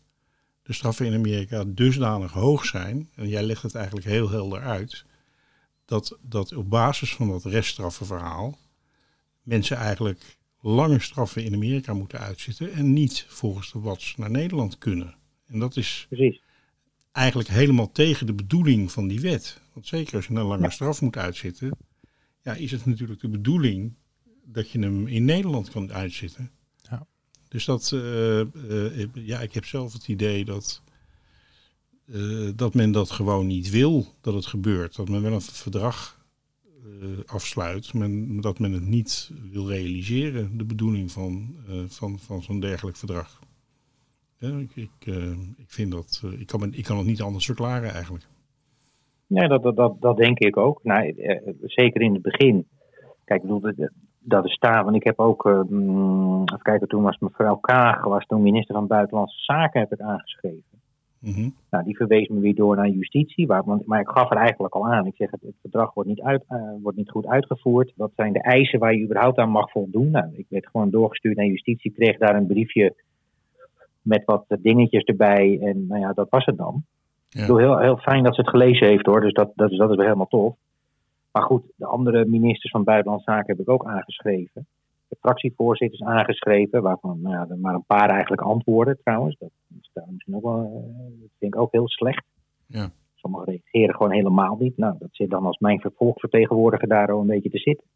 [0.63, 5.05] de straffen in Amerika dusdanig hoog zijn, en jij legt het eigenlijk heel helder uit,
[5.85, 8.59] dat, dat op basis van dat reststraffenverhaal
[9.43, 14.79] mensen eigenlijk lange straffen in Amerika moeten uitzitten en niet volgens de WATS naar Nederland
[14.79, 15.15] kunnen.
[15.47, 16.43] En dat is Precies.
[17.13, 19.61] eigenlijk helemaal tegen de bedoeling van die wet.
[19.73, 20.71] Want zeker als je een lange ja.
[20.71, 21.77] straf moet uitzitten,
[22.43, 23.95] ja, is het natuurlijk de bedoeling
[24.45, 26.51] dat je hem in Nederland kan uitzitten.
[26.83, 27.07] Ja.
[27.49, 30.83] Dus dat, uh, uh, ja, ik heb zelf het idee dat,
[32.07, 34.97] uh, dat men dat gewoon niet wil dat het gebeurt.
[34.97, 36.24] Dat men wel een verdrag
[37.27, 41.55] afsluit, men, dat men het niet wil realiseren, de bedoeling van,
[41.87, 43.41] van, van zo'n dergelijk verdrag.
[44.39, 45.07] Ja, ik, ik,
[45.57, 48.27] ik vind dat, ik kan, ik kan het niet anders verklaren eigenlijk.
[49.27, 50.81] Nee, dat, dat, dat, denk ik ook.
[50.83, 51.15] Nou,
[51.63, 52.67] zeker in het begin.
[53.25, 54.85] Kijk, ik bedoel, dat is staan.
[54.85, 58.87] Want ik heb ook, uh, even kijken, toen was mevrouw Kaag, was toen minister van
[58.87, 60.74] Buitenlandse Zaken, heb ik aangeschreven.
[61.25, 61.55] Mm -hmm.
[61.71, 64.87] Nou, die verwees me weer door naar justitie, waar, maar ik gaf er eigenlijk al
[64.87, 65.07] aan.
[65.07, 67.93] Ik zeg, het, het verdrag wordt niet, uit, uh, wordt niet goed uitgevoerd.
[67.97, 70.11] Wat zijn de eisen waar je überhaupt aan mag voldoen?
[70.11, 72.95] Nou, ik werd gewoon doorgestuurd naar justitie, kreeg daar een briefje
[74.03, 75.59] met wat dingetjes erbij.
[75.61, 76.85] En nou ja, dat was het dan.
[77.29, 77.41] Ja.
[77.41, 79.79] Ik bedoel, heel, heel fijn dat ze het gelezen heeft hoor, dus dat, dat, is,
[79.79, 80.55] dat is weer helemaal tof.
[81.33, 84.67] Maar goed, de andere ministers van Buitenlandse Zaken heb ik ook aangeschreven.
[85.21, 89.37] Fractievoorzitters aangeschreven, waarvan nou ja, er maar een paar eigenlijk antwoorden trouwens.
[89.39, 90.93] Dat is misschien ook wel,
[91.39, 92.25] vind ik ook heel slecht.
[92.67, 92.91] Ja.
[93.15, 94.77] Sommigen reageren gewoon helemaal niet.
[94.77, 97.87] Nou, dat zit dan als mijn vervolgvertegenwoordiger daar al een beetje te zitten.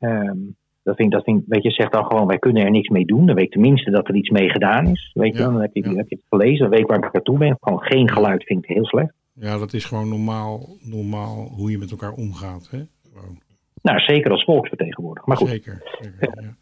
[0.00, 0.56] Um,
[0.88, 3.26] dat vind, dat vind, weet je, zegt dan gewoon, wij kunnen er niks mee doen.
[3.26, 5.10] Dan weet ik tenminste dat er iets mee gedaan is.
[5.14, 5.94] Weet je, Ja, dan heb je, ja.
[5.94, 7.56] heb je het gelezen, dan weet ik waar ik naartoe ben.
[7.60, 9.14] Gewoon geen geluid vind ik heel slecht.
[9.32, 12.68] Ja, dat is gewoon normaal, normaal hoe je met elkaar omgaat.
[12.70, 12.78] Hè?
[13.12, 13.38] Gewoon.
[13.82, 15.28] Nou, zeker als volksvertegenwoordiger.
[15.28, 15.98] Maar goed, Zeker.
[16.00, 16.54] zeker ja.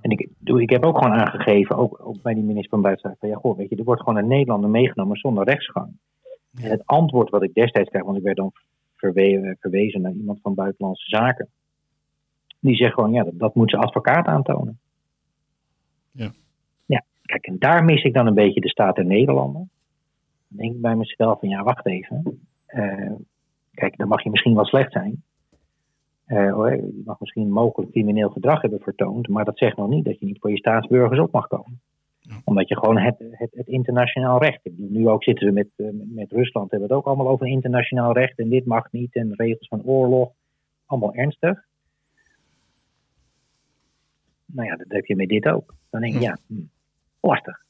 [0.00, 3.18] En ik, doe- ik heb ook gewoon aangegeven, ook, ook bij die minister van Buitenlandse
[3.18, 5.92] Zaken, van ja, goh, weet je, er wordt gewoon een Nederlander meegenomen zonder rechtsgang.
[6.62, 8.52] En het antwoord wat ik destijds kreeg, want ik werd dan
[8.96, 11.48] verwe- verwezen naar iemand van Buitenlandse Zaken,
[12.60, 14.78] die zegt gewoon, ja, dat, dat moet zijn advocaat aantonen.
[16.10, 16.32] Ja.
[16.86, 19.70] Ja, kijk, en daar mis ik dan een beetje de staat der Nederlanden.
[20.48, 22.40] Dan denk ik bij mezelf van, ja, wacht even.
[22.66, 23.12] Eh,
[23.74, 25.22] kijk, dan mag je misschien wel slecht zijn.
[26.28, 30.18] Eh, je mag misschien mogelijk crimineel gedrag hebben vertoond, maar dat zegt nog niet dat
[30.18, 31.80] je niet voor je staatsburgers op mag komen.
[32.44, 34.60] Omdat je gewoon het, het, het internationaal recht.
[34.76, 38.12] Nu ook zitten we met, eh, met Rusland, hebben we het ook allemaal over internationaal
[38.12, 40.32] recht en dit mag niet en regels van oorlog.
[40.86, 41.64] Allemaal ernstig.
[44.46, 45.74] Nou ja, dat heb je met dit ook.
[45.90, 46.54] Dan denk je, ja, hm,
[47.20, 47.64] lastig.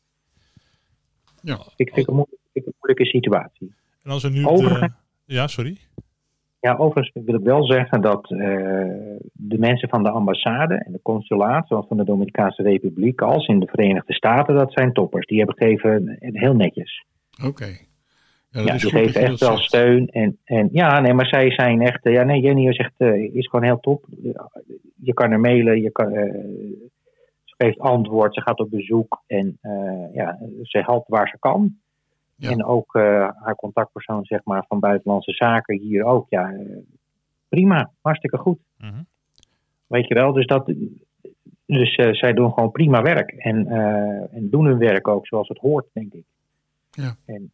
[1.43, 1.59] Ja.
[1.77, 3.75] Ik vind het een moeilijke, vind ik een moeilijke situatie.
[4.03, 4.43] En als we nu...
[4.43, 4.91] De,
[5.25, 5.77] ja, sorry.
[6.61, 8.39] Ja, overigens wil ik wel zeggen dat eh,
[9.33, 13.61] de mensen van de ambassade en de consulaat, zowel van de Dominicaanse Republiek als in
[13.61, 15.27] de Verenigde Staten, dat zijn toppers.
[15.27, 17.05] Die hebben gegeven heel netjes.
[17.47, 17.65] Oké.
[18.51, 19.63] Ja, dat Ja, is die goed dat geven echt wel zegt.
[19.65, 20.07] steun.
[20.09, 22.05] En, en ja, nee, maar zij zijn echt.
[22.05, 24.05] eh, ja, nee, Jenny eh, is gewoon heel top.
[25.03, 26.33] Je kan er mailen, je kan, eh,
[27.45, 31.77] ze geeft antwoord, ze gaat op bezoek en eh, ja, ze helpt waar ze kan.
[32.39, 32.51] Ja.
[32.51, 36.27] En ook eh, haar contactpersoon, zeg maar, van Buitenlandse Zaken hier ook.
[36.29, 36.77] Ja, eh,
[37.49, 38.59] prima, hartstikke goed.
[38.77, 39.03] Mhm.
[39.87, 40.73] Weet je wel, dus dat.
[41.67, 43.31] Dus eh, zij doen gewoon prima werk.
[43.31, 43.67] En,
[44.33, 46.25] en doen hun werk ook zoals het hoort, denk ik.
[46.91, 47.17] Ja.
[47.25, 47.51] En,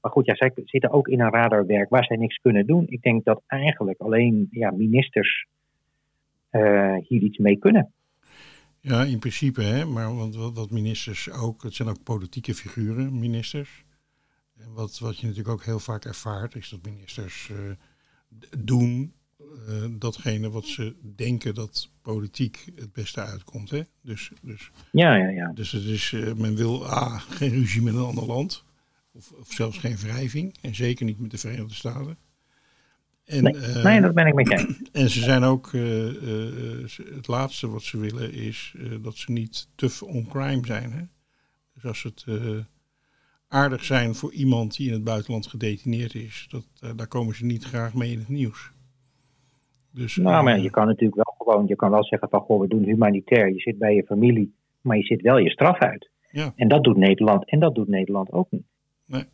[0.00, 2.84] maar goed, ja, zij zitten ook in een radarwerk waar zij niks kunnen doen.
[2.88, 5.46] Ik denk dat eigenlijk alleen ja, ministers
[7.02, 7.92] hier iets mee kunnen.
[8.80, 13.84] Ja, in principe, hè, maar want wat ministers ook, het zijn ook politieke figuren, ministers.
[14.58, 17.56] En wat, wat je natuurlijk ook heel vaak ervaart, is dat ministers eh,
[18.58, 23.70] doen eh, datgene wat ze denken dat politiek het beste uitkomt.
[23.70, 23.82] Hè?
[24.02, 25.52] Dus, dus, Ja, ja, ja.
[25.52, 28.64] dus het is, eh, men wil A, geen ruzie met een ander land,
[29.12, 32.16] of, of zelfs geen wrijving, en zeker niet met de Verenigde Staten.
[33.24, 35.72] En, Nee, nee, dat ben ik met je en ze zijn ook,
[37.14, 40.92] het laatste wat ze willen is dat ze niet tough on crime zijn.
[40.92, 41.02] Hè?
[41.74, 42.24] Dus als het
[43.54, 46.46] aardig zijn voor iemand die in het buitenland gedetineerd is.
[46.50, 48.72] Dat, eh, daar komen ze niet graag mee in het nieuws.
[49.90, 52.68] Dus, nou, maar je kan natuurlijk wel gewoon, je kan wel zeggen van goh, we
[52.68, 53.48] doen humanitair.
[53.48, 56.10] Je zit bij je familie, maar je zit wel je straf uit.
[56.30, 56.52] Ja.
[56.56, 58.66] En dat doet Nederland, en dat doet Nederland ook niet.
[59.06, 59.24] Nee.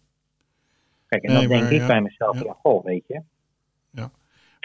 [1.06, 2.56] Kijk, en dan denk ik bij mezelf, ja.
[2.62, 3.22] goh, weet je.
[3.90, 4.10] Ja.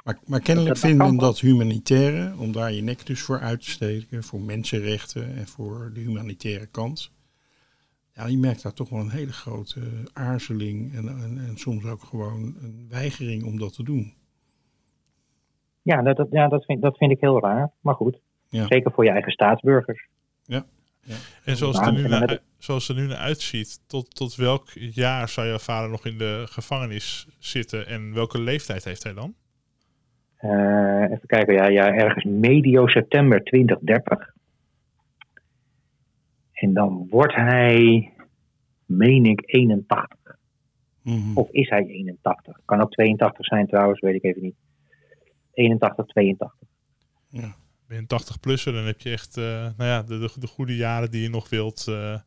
[0.04, 3.70] Maar, maar kennelijk dat, vinden dat humanitaire, om daar je nek dus voor uit te
[3.70, 7.12] steken, voor mensenrechten en voor de humanitaire kant.
[8.15, 9.82] Ja, je merkt daar toch wel een hele grote
[10.13, 14.13] aarzeling en, en, en soms ook gewoon een weigering om dat te doen.
[15.82, 17.71] Ja, dat, ja, dat, vind, dat vind ik heel raar.
[17.82, 18.65] Maar goed, Ja.
[18.67, 20.08] zeker voor je eigen staatsburgers.
[20.43, 20.65] Ja.
[21.43, 24.69] En zoals het er nu naar, zoals het er nu naar uitziet, tot, tot welk
[24.73, 29.34] jaar zou jouw vader nog in de gevangenis zitten en welke leeftijd heeft hij dan?
[30.38, 34.34] Eh, even kijken, ja, ja, ergens medio september 2030.
[36.65, 38.12] En dan wordt hij,
[38.86, 40.38] meen ik, 81.
[41.01, 41.38] Mhm.
[41.38, 42.60] Of is hij 81?
[42.65, 44.56] Kan ook 82 zijn trouwens, weet ik even niet.
[45.54, 46.58] 81, 82.
[47.30, 47.56] Ja.
[47.88, 50.75] Ben je een 80-plusser, dan heb je echt eh, nou ja, de, de, de goede
[50.75, 52.19] jaren die je nog wilt eh,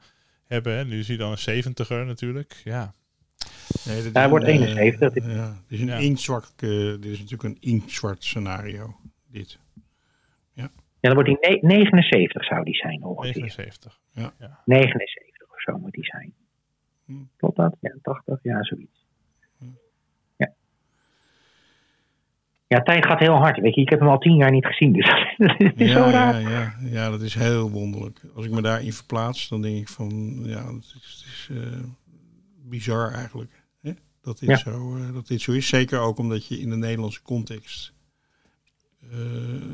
[0.46, 0.77] hebben.
[0.77, 0.85] Hè.
[0.85, 2.61] Nu zie je dan een 70er natuurlijk.
[2.64, 2.94] Ja,
[3.87, 5.24] Nee, dat Hij wordt een, 71.
[5.24, 5.96] eh, ja, dit is een Ja.
[5.96, 8.96] inktzwart, eh, dit is natuurlijk een inktzwart scenario.
[9.31, 9.59] Dit.
[10.53, 13.32] Ja, dan wordt hij ne- 79 zou die zijn ongeveer.
[13.32, 13.98] 79.
[14.64, 16.32] 79 of zo moet hij zijn.
[17.04, 17.12] Hm.
[17.37, 17.76] Klopt dat?
[17.80, 19.06] Ja, 80, ja, zoiets.
[19.58, 19.64] Hm.
[20.37, 20.52] Ja.
[22.66, 23.58] Ja, tijd gaat heel hard.
[23.61, 25.06] Weet je, ik heb hem al tien jaar niet gezien, dus
[25.37, 26.40] het is zo Ja, raar.
[26.40, 28.20] ja, ja, ja, dat is heel wonderlijk.
[28.34, 31.80] Als ik me daarin verplaats, dan denk ik van, ja, het is, het is eh,
[32.64, 33.62] bizar eigenlijk.
[33.82, 33.92] Hè?
[34.22, 34.56] Dat, dit Ja.
[34.56, 35.68] zo, eh, dat dit zo is.
[35.68, 37.92] Zeker ook omdat je in de Nederlandse context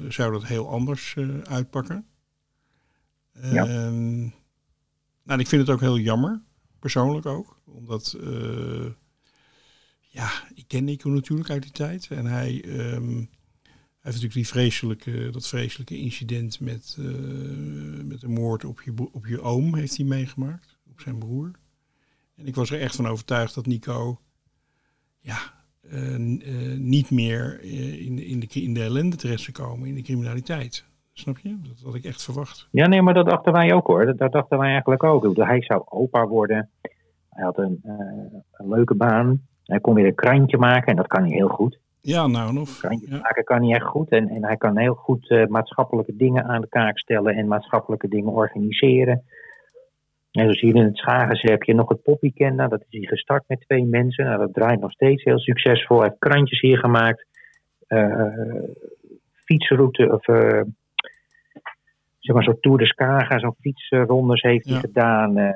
[0.08, 2.06] zou dat heel anders eh, uitpakken.
[3.32, 3.66] Ja.
[3.66, 4.20] Ehm,
[5.22, 6.42] nou, ik vind het ook heel jammer,
[6.78, 7.60] persoonlijk ook.
[7.64, 8.86] Omdat, eh,
[10.00, 12.06] ja, ik ken Nico natuurlijk uit die tijd.
[12.10, 17.04] En hij, ehm, hij heeft natuurlijk die vreselijke, dat vreselijke incident met, eh,
[18.04, 20.78] met de moord op je, op je oom heeft hij meegemaakt.
[20.90, 21.50] Op zijn broer.
[22.34, 24.20] En ik was er echt van overtuigd dat Nico
[25.24, 25.53] ja, eh, eh,
[26.78, 30.84] niet meer eh, in, in, de, in de ellende terecht zou komen, in de criminaliteit.
[31.12, 31.56] Snap je?
[31.62, 32.68] Dat had ik echt verwacht.
[32.70, 34.06] Ja, nee, maar dat dachten wij ook hoor.
[34.06, 35.36] Dat, dat dachten wij eigenlijk ook.
[35.36, 36.70] Hij zou opa worden.
[37.30, 37.94] Hij had een, eh,
[38.52, 39.40] een leuke baan.
[39.64, 41.78] Hij kon weer een krantje maken en dat kan hij heel goed.
[42.00, 42.78] Ja, nou en of.
[42.78, 43.18] Krantjes Ja.
[43.18, 44.10] maken kan hij echt goed.
[44.10, 48.08] En, en hij kan heel goed eh, maatschappelijke dingen aan de kaak stellen en maatschappelijke
[48.08, 49.22] dingen organiseren.
[50.34, 52.54] En zie je in het Schagense heb je nog het Poppyken.
[52.54, 54.24] Nou, dat is hij gestart met twee mensen.
[54.24, 55.98] Nou, dat draait nog steeds heel succesvol.
[55.98, 57.26] Hij heeft krantjes hier gemaakt.
[57.86, 58.36] Eh,
[59.44, 60.60] fietsroute of eh,
[62.18, 64.80] zeg maar zo'n Tour de Skaga, zo'n fietsrondes heeft hij Ja.
[64.80, 65.36] gedaan.
[65.36, 65.52] Eh,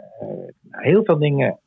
[0.70, 1.58] heel veel dingen.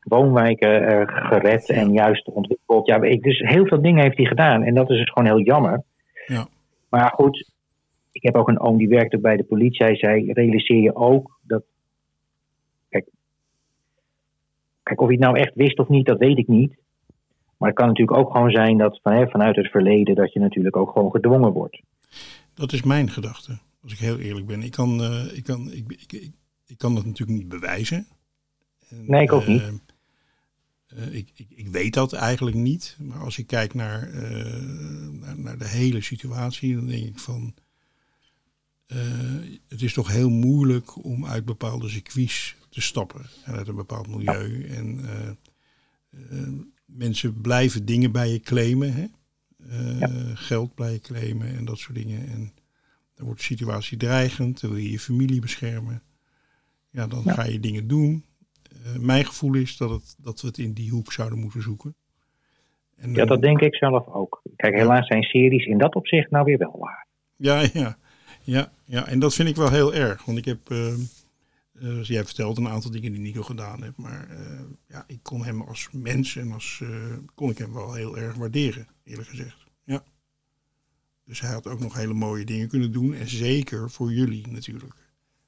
[0.00, 2.86] Woonwijken gered en juist ontwikkeld.
[2.86, 4.62] Ja, ik, dus heel veel dingen heeft hij gedaan.
[4.62, 5.82] En dat is dus gewoon heel jammer.
[6.26, 6.46] Ja.
[6.88, 7.53] Maar goed,
[8.14, 9.86] ik heb ook een oom die werkt ook bij de politie.
[9.86, 11.62] Hij zei, realiseer je ook dat...
[12.88, 13.06] Kijk,
[14.82, 16.76] kijk, of hij het nou echt wist of niet, dat weet ik niet.
[17.56, 20.14] Maar het kan natuurlijk ook gewoon zijn dat van, hè, vanuit het verleden...
[20.14, 21.80] dat je natuurlijk ook gewoon gedwongen wordt.
[22.54, 24.62] Dat is mijn gedachte, als ik heel eerlijk ben.
[24.62, 26.32] Ik kan, eh, ik kan, ik, ik, ik,
[26.66, 28.06] ik kan dat natuurlijk niet bewijzen.
[28.88, 29.60] En, Nee, ik ook niet.
[29.60, 29.68] eh,
[31.02, 32.96] eh, ik, ik, ik weet dat eigenlijk niet.
[33.00, 34.08] Maar als ik kijk naar,
[35.20, 37.54] naar, naar de hele situatie, dan denk ik van.
[38.86, 38.98] Eh,
[39.68, 43.26] het is toch heel moeilijk om uit bepaalde circuits te stappen.
[43.44, 44.64] En uit een bepaald milieu.
[44.68, 45.28] En eh,
[46.38, 46.48] eh,
[46.84, 48.92] mensen blijven dingen bij je claimen.
[48.94, 49.06] Hè?
[49.98, 50.08] Ja.
[50.34, 52.28] Geld bij je claimen en dat soort dingen.
[52.28, 52.52] En
[53.14, 54.60] dan wordt de situatie dreigend.
[54.60, 56.02] Dan wil je je familie beschermen.
[56.90, 57.32] Ja, dan Ja.
[57.32, 58.24] ga je dingen doen.
[59.00, 61.94] Mijn gevoel is dat, het, dat we het in die hoek zouden moeten zoeken.
[62.96, 64.42] En Ja, dat denk ik zelf ook.
[64.56, 67.06] Kijk, helaas zijn series in dat opzicht nou weer wel waar.
[67.36, 67.98] Ja, ja,
[68.44, 70.24] ja, ja, en dat vind ik wel heel erg.
[70.24, 70.98] Want ik heb, eh, eh,
[71.74, 73.96] zoals jij vertelt, een aantal dingen die Nico gedaan heeft.
[73.96, 77.94] Maar eh, ja, ik kon hem als mens en als eh, kon ik hem wel
[77.94, 79.64] heel erg waarderen, eerlijk gezegd.
[79.84, 80.02] Ja.
[81.24, 83.14] Dus hij had ook nog hele mooie dingen kunnen doen.
[83.14, 84.94] En zeker voor jullie natuurlijk.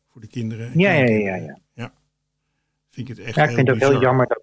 [0.08, 0.72] Voor de kinderen.
[0.72, 1.58] en Ja, ja, ja, ja.
[1.72, 1.92] ja.
[2.88, 4.42] Vind ik het echt Ja, ik vind het ook heel jammer dat,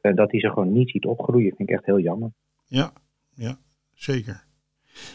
[0.00, 1.54] eh, dat hij ze gewoon niet ziet opgroeien.
[1.56, 2.32] vind ik echt heel jammer.
[2.66, 2.92] Ja,
[3.34, 3.58] ja,
[3.94, 4.44] zeker.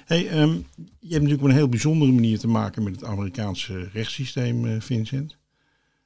[0.06, 0.54] Hey, ehm,
[1.00, 4.82] je hebt natuurlijk op een heel bijzondere manier te maken met het Amerikaanse rechtssysteem, eh,
[4.82, 5.38] Vincent.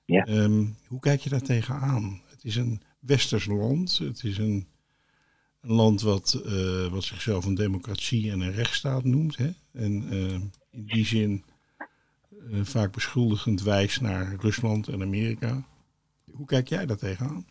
[0.06, 0.26] Ja.
[0.26, 2.22] Ehm, hoe kijk je daar tegenaan?
[2.28, 3.98] Het is een westers land.
[3.98, 4.68] Het is een,
[5.62, 9.38] een land wat, eh, wat zichzelf een democratie en een rechtsstaat noemt.
[9.38, 9.52] Hè?
[9.74, 10.34] En eh,
[10.72, 11.44] in die zin
[12.52, 15.66] eh, vaak beschuldigend wijst naar Rusland en Amerika.
[16.32, 17.46] Hoe kijk jij daar tegenaan?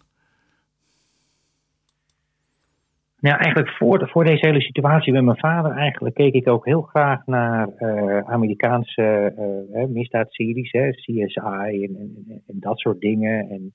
[3.21, 6.83] Nou, eigenlijk voor, voor deze hele situatie met mijn vader, eigenlijk keek ik ook heel
[6.83, 9.35] graag naar uh, Amerikaanse
[9.73, 13.49] uh, misdaadseries, hè, CSI en, en, en, dat soort dingen.
[13.49, 13.75] En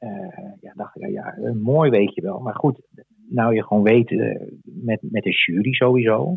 [0.00, 2.38] uh, ja, dacht ik, ja, mooi weet je wel.
[2.38, 2.80] Maar goed,
[3.28, 4.10] nou je gewoon weet,
[4.62, 6.36] met, met een jury sowieso,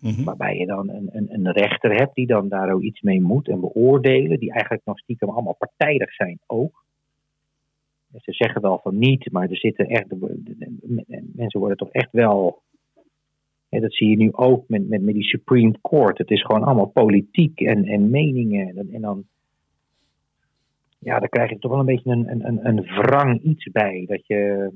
[0.00, 0.24] mm-hmm.
[0.24, 3.48] waarbij je dan een, een, een, rechter hebt die dan daar ook iets mee moet
[3.48, 6.83] en beoordelen, die eigenlijk nog stiekem allemaal partijdig zijn ook.
[8.22, 10.06] Ze zeggen wel van niet, maar er zitten echt.
[11.34, 12.62] Mensen worden toch echt wel.
[13.68, 16.18] dat zie je nu ook met, met, met die Supreme Court.
[16.18, 18.76] Het is gewoon allemaal politiek en, en meningen.
[18.76, 19.24] En, en dan.
[20.98, 24.04] Ja, dan krijg je toch wel een beetje een, een, een wrang iets bij.
[24.06, 24.72] Dat je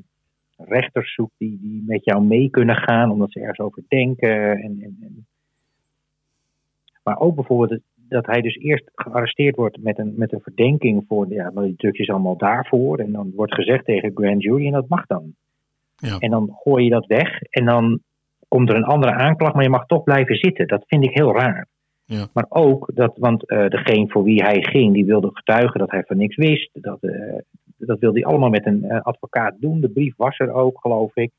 [0.56, 4.50] rechters zoekt die, die met jou mee kunnen gaan, omdat ze ergens over denken.
[4.50, 5.26] En, en, en.
[7.02, 11.26] Maar ook bijvoorbeeld dat hij dus eerst gearresteerd wordt met een, met een verdenking voor,
[11.28, 12.98] ja, maar die is allemaal daarvoor.
[12.98, 15.34] En dan wordt gezegd tegen grand jury en dat mag dan.
[15.96, 16.18] Ja.
[16.18, 18.00] En dan gooi je dat weg en dan
[18.48, 20.66] komt er een andere aanklacht, maar je mag toch blijven zitten.
[20.66, 21.66] Dat vind ik heel raar.
[22.04, 22.26] Ja.
[22.32, 26.02] Maar ook dat, want uh, degene voor wie hij ging, die wilde getuigen dat hij
[26.06, 26.70] van niks wist.
[26.72, 27.38] Dat, uh,
[27.76, 29.80] dat wilde hij allemaal met een uh, advocaat doen.
[29.80, 31.30] De brief was er ook, geloof ik.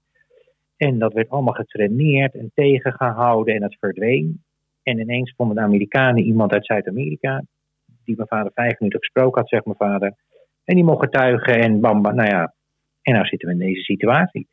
[0.78, 4.44] En dat werd allemaal getraineerd en tegengehouden en het verdween.
[4.90, 7.44] En ineens vonden de Amerikanen iemand uit Zuid-Amerika,
[8.06, 10.14] die mijn vader vijf minuten gesproken had, zegt mijn vader.
[10.64, 12.54] En die mocht getuigen en bam, bam, nou ja.
[13.02, 14.48] En nou zitten we in deze situatie.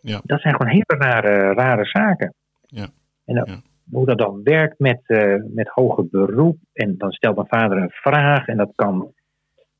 [0.00, 0.20] Ja.
[0.24, 2.34] Dat zijn gewoon hele rare, rare zaken.
[2.66, 2.88] Ja.
[3.24, 3.60] En dat, ja.
[3.90, 6.56] hoe dat dan werkt met, uh, met hoger beroep.
[6.72, 9.12] En dan stelt mijn vader een vraag en dat kan.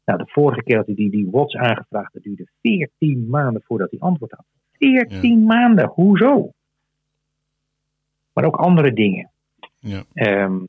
[0.04, 2.12] Nou, de vorige keer had hij die, die WOTS aangevraagd.
[2.12, 4.46] Dat duurde 14 maanden voordat hij antwoord had.
[4.72, 6.52] 14 maanden, hoezo?
[8.32, 9.29] Maar ook andere dingen.
[9.80, 10.04] Ja.
[10.14, 10.68] Um,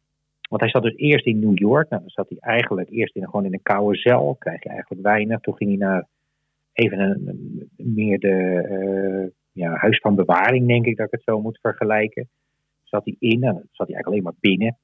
[0.49, 1.89] want hij zat dus eerst in New York.
[1.89, 4.35] Nou, dan zat hij eigenlijk eerst in, gewoon in een koude cel.
[4.39, 5.39] Krijg je eigenlijk weinig.
[5.39, 6.07] Toen ging hij naar
[6.73, 11.41] even een, meer de uh, ja, huis van bewaring, denk ik dat ik het zo
[11.41, 12.29] moet vergelijken.
[12.83, 14.77] Zat hij in en dan zat hij eigenlijk alleen maar binnen.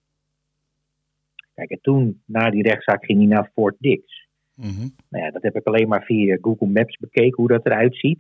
[1.54, 4.28] Kijk, en toen, na die rechtszaak, ging hij naar Fort Dix.
[4.54, 7.96] Mm Nou ja, dat heb ik alleen maar via Google Maps bekeken hoe dat eruit
[7.96, 8.20] ziet.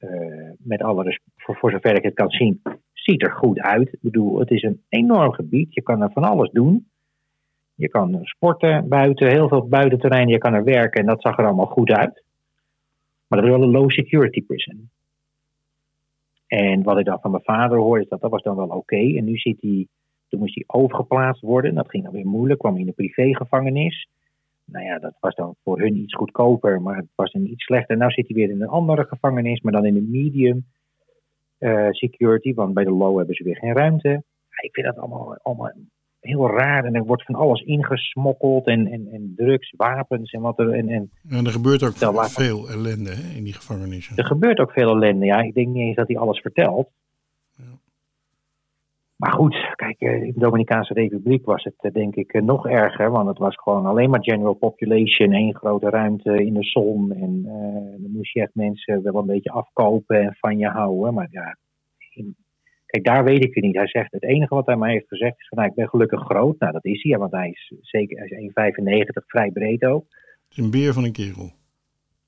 [0.00, 2.62] Uh, met alle voor, voor zover ik het kan zien,
[3.06, 3.92] ziet er goed uit.
[3.92, 5.74] Ik bedoel, het is een enorm gebied.
[5.74, 6.86] Je kan er van alles doen.
[7.74, 10.28] Je kan sporten buiten, heel veel buitenterrein.
[10.28, 12.22] Je kan er werken en dat zag er allemaal goed uit.
[13.26, 14.90] Maar dat is wel een low security prison.
[16.46, 19.16] En wat ik dan van mijn vader hoorde, is dat dat was dan wel oké.
[19.16, 19.86] En nu zit hij,
[20.28, 21.74] toen moest hij overgeplaatst worden.
[21.74, 24.08] Dat ging dan weer moeilijk, kwam in een privégevangenis.
[24.64, 27.96] Nou ja, dat was dan voor hun iets goedkoper, maar het was een iets slechter.
[27.96, 30.64] Nu zit hij weer in een andere gevangenis, maar dan in een medium
[31.58, 34.08] uh, security, want bij de low hebben ze weer geen ruimte.
[34.08, 35.72] Ja, ik vind dat allemaal, allemaal
[36.20, 40.58] heel raar en er wordt van alles ingesmokkeld en, en, en drugs, wapens en wat
[40.58, 40.72] er.
[40.72, 41.96] En, en, en er gebeurt ook
[42.28, 44.16] veel ellende hè, in die gevangenissen.
[44.16, 45.42] Er gebeurt ook veel ellende, ja.
[45.42, 46.88] Ik denk niet eens dat hij alles vertelt.
[49.16, 53.10] Maar goed, kijk, eh, in de Dominicaanse Republiek was het eh, denk ik nog erger,
[53.10, 57.12] want het was gewoon alleen maar general population, één grote ruimte in de zon.
[57.12, 61.14] En uh, dan moest je echt mensen wel een beetje afkopen en van je houden.
[61.14, 61.56] Maar ja,
[62.86, 63.76] kijk, daar weet ik het niet.
[63.76, 66.20] Hij zegt, het enige wat hij mij heeft gezegd is van, nou, ik ben gelukkig
[66.20, 66.58] groot.
[66.58, 70.04] Nou, dat is hij, want hij is zeker, hij is 1,95, vrij breed ook.
[70.48, 71.50] Het is een beer van een kerel.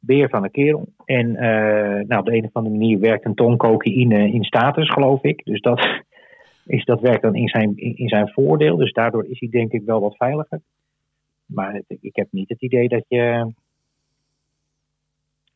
[0.01, 0.89] Beer van een kerel.
[1.05, 4.91] En uh, nou, op de een of andere manier werkt een ton cocaïne in status,
[4.91, 5.45] geloof ik.
[5.45, 6.05] Dus dat,
[6.69, 8.77] is dat werkt dan in zijn, in zijn voordeel.
[8.77, 10.61] Dus daardoor is hij denk ik wel wat veiliger.
[11.47, 13.53] Maar ik heb niet het idee dat je.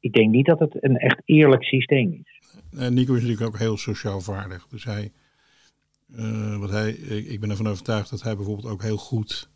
[0.00, 2.40] Ik denk niet dat het een echt eerlijk systeem is.
[2.70, 4.66] Nico is natuurlijk ook heel sociaal vaardig.
[4.66, 5.10] Dus hij,
[6.16, 9.50] uh, wat hij, ik ben ervan overtuigd dat hij bijvoorbeeld ook heel goed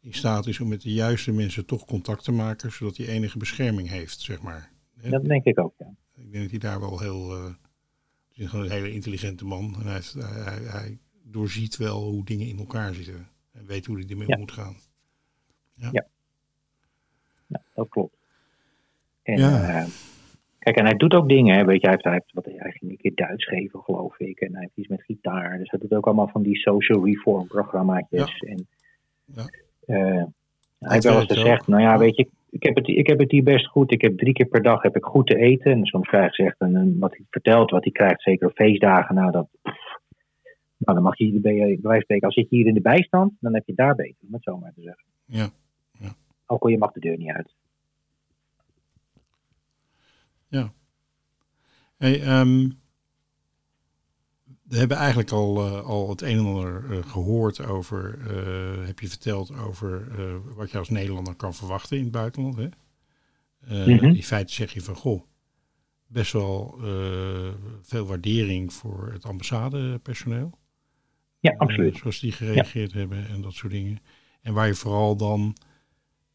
[0.00, 3.38] in staat is om met de juiste mensen toch contact te maken, zodat hij enige
[3.38, 4.70] bescherming heeft, zeg maar.
[5.02, 5.94] Dat denk ik ook, ja.
[6.16, 7.36] Ik denk dat hij daar wel heel.
[7.36, 7.54] Uh,
[8.40, 9.74] is gewoon een hele intelligente man.
[9.78, 13.28] En hij, heeft, hij, hij, doorziet wel hoe dingen in elkaar zitten.
[13.52, 14.38] En weet hoe hij ermee ja.
[14.38, 14.76] moet gaan.
[15.74, 15.88] Ja.
[15.92, 16.06] ja.
[17.46, 18.16] ja dat klopt.
[19.22, 19.82] En, ja.
[19.82, 19.88] Uh,
[20.58, 21.56] kijk, en hij doet ook dingen.
[21.56, 24.18] Hè, weet je, hij, heeft, hij, heeft, wat, hij ging een keer Duits geven, geloof
[24.18, 24.40] ik.
[24.40, 25.58] En hij heeft iets met gitaar.
[25.58, 28.38] Dus hij doet ook allemaal van die social reform programmaatjes.
[28.38, 28.66] En,
[29.24, 29.44] ja.
[29.86, 30.24] Uh,
[30.78, 33.30] hij heeft wel eens gezegd, nou ja, weet je, ik heb, het, ik heb het
[33.30, 33.92] hier best goed.
[33.92, 35.72] Ik heb drie keer per dag heb ik goed te eten.
[35.72, 39.14] En soms krijg je echt een, wat hij vertelt, wat hij krijgt, zeker feestdagen.
[39.14, 39.48] Nou, dat,
[40.76, 43.32] nou, dan mag je, bij, bij wijze spreken, als zit je hier in de bijstand,
[43.40, 45.04] dan heb je daar beter, om het zo maar te zeggen.
[45.24, 45.48] Ja.
[45.98, 46.14] ja.
[46.46, 47.54] Ook al je mag de deur niet uit.
[50.48, 50.72] Ja.
[51.96, 52.79] Hey, um,
[54.70, 59.00] we hebben eigenlijk al, uh, al het een en ander uh, gehoord over, uh, heb
[59.00, 60.08] je verteld over
[60.54, 62.56] wat je als Nederlander kan verwachten in het buitenland.
[62.56, 62.68] Hè?
[63.58, 64.14] -hmm.
[64.14, 65.22] In feite zeg je van, goh,
[66.06, 66.78] best wel
[67.82, 70.58] veel waardering voor het ambassadepersoneel.
[71.40, 71.96] Ja, absoluut.
[71.96, 72.98] zoals die gereageerd ja.
[72.98, 73.98] hebben en dat soort dingen.
[74.42, 75.56] En waar je vooral dan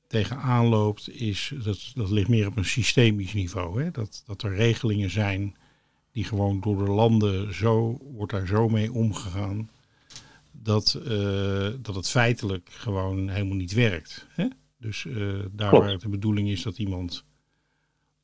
[0.07, 3.83] tegenaan loopt, is, dat, dat ligt meer op een systemisch niveau.
[3.83, 3.91] Hè?
[3.91, 5.55] Dat, dat er regelingen zijn
[6.15, 9.69] die gewoon door de landen zo, wordt daar zo mee omgegaan,
[10.51, 14.27] dat, uh, dat het feitelijk gewoon helemaal niet werkt.
[14.29, 14.47] Hè?
[14.77, 15.15] Dus uh,
[15.51, 15.83] daar Klopt.
[15.83, 17.25] waar het de bedoeling is dat iemand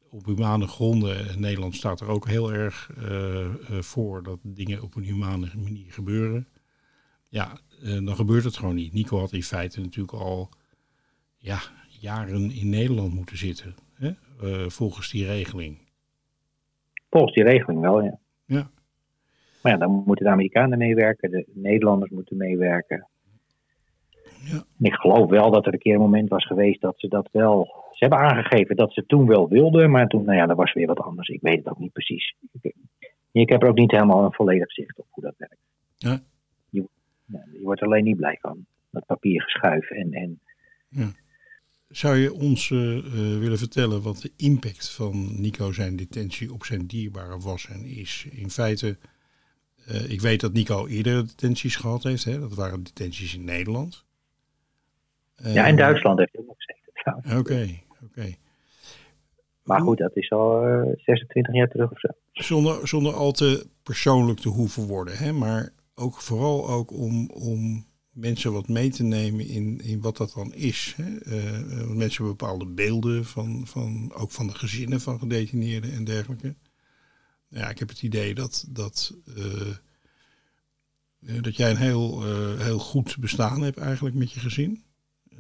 [0.10, 3.48] op humane gronden, in Nederland staat er ook heel erg uh,
[3.80, 6.48] voor dat dingen op een humane manier gebeuren.
[7.30, 8.94] Ja, dan gebeurt het gewoon niet.
[8.94, 10.50] Nico had in feite natuurlijk al
[11.38, 11.62] ja,
[12.00, 14.14] jaren in Nederland moeten zitten, hè?
[14.70, 15.91] volgens die regeling.
[17.12, 18.18] Volgens die regeling wel, ja.
[18.46, 18.70] ja.
[19.62, 23.08] Maar ja, dan moeten de Amerikanen meewerken, de Nederlanders moeten meewerken.
[24.44, 24.64] Ja.
[24.80, 27.66] Ik geloof wel dat er een keer een moment was geweest dat ze dat wel.
[27.92, 30.88] Ze hebben aangegeven dat ze toen wel wilden, maar toen, nou ja, dat was weer
[30.88, 31.28] wat anders.
[31.28, 32.36] Ik weet het ook niet precies.
[32.62, 32.76] Ik,
[33.32, 35.62] ik heb er ook niet helemaal een volledig zicht op hoe dat werkt.
[35.98, 36.20] Ja.
[36.70, 36.88] Je,
[37.26, 38.66] je wordt er alleen niet blij van.
[38.90, 40.12] Dat papier geschuif en.
[40.12, 40.40] en
[40.90, 41.12] ja.
[41.92, 43.04] Zou je ons uh, uh,
[43.40, 48.28] willen vertellen wat de impact van Nico zijn detentie op zijn dierbare was en is?
[48.32, 48.98] In feite,
[49.90, 52.24] uh, ik weet dat Nico eerder detenties gehad heeft.
[52.24, 52.40] Hè?
[52.40, 54.06] Dat waren detenties in Nederland.
[55.36, 57.40] ja, in Duitsland heeft hij ook gezeten.
[57.40, 58.06] Oké, oké.
[58.06, 58.38] Okay.
[59.64, 60.62] Maar goed, dat is al
[60.96, 62.08] 26 jaar terug of zo.
[62.32, 65.32] Zonder, zonder al te persoonlijk te hoeven worden, hè?
[65.32, 70.34] maar ook vooral ook om, om mensen wat mee te nemen in, in wat dat
[70.34, 70.96] dan is.
[70.98, 71.26] Hè?
[71.26, 76.56] Uh, mensen bepaalde beelden van, van, ook van de gezinnen van gedetineerden en dergelijke.
[77.48, 79.76] Ja, ik heb het idee dat, dat, uh,
[81.42, 82.24] dat jij een heel,
[82.58, 84.84] heel goed bestaan hebt eigenlijk met je gezin.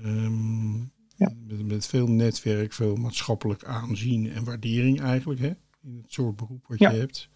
[0.05, 1.33] Um, ja.
[1.47, 5.39] met, met, veel netwerk, veel maatschappelijk aanzien en waardering eigenlijk.
[5.39, 5.51] Hè?
[5.81, 6.89] In het soort beroep wat ja.
[6.89, 7.29] je hebt.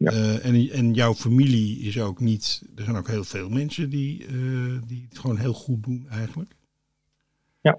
[0.00, 0.12] Ja.
[0.12, 2.62] Uh, en, en jouw familie is ook niet.
[2.76, 6.52] Er zijn ook heel veel mensen die, uh, die het gewoon heel goed doen, eigenlijk.
[7.60, 7.78] Ja.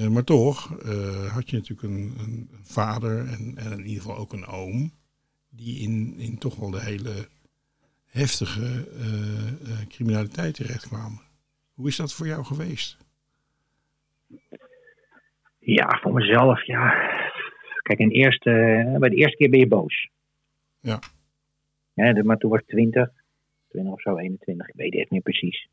[0.00, 0.68] Uh, maar toch
[1.32, 4.92] had je natuurlijk een, een vader en, en, in ieder geval ook een oom.
[5.50, 7.28] die in, in toch wel de hele
[8.06, 8.88] heftige
[9.88, 11.20] criminaliteit terechtkwamen.
[11.74, 12.96] Hoe is dat voor jou geweest?
[15.58, 16.94] Ja, voor mezelf, ja.
[17.82, 18.50] Kijk, in eerste,
[19.00, 20.10] bij de eerste keer ben je boos.
[20.80, 20.98] Ja.
[21.94, 23.10] ja maar toen was ik 20,
[23.68, 25.68] 20 of zo, 21, ik weet het echt niet precies.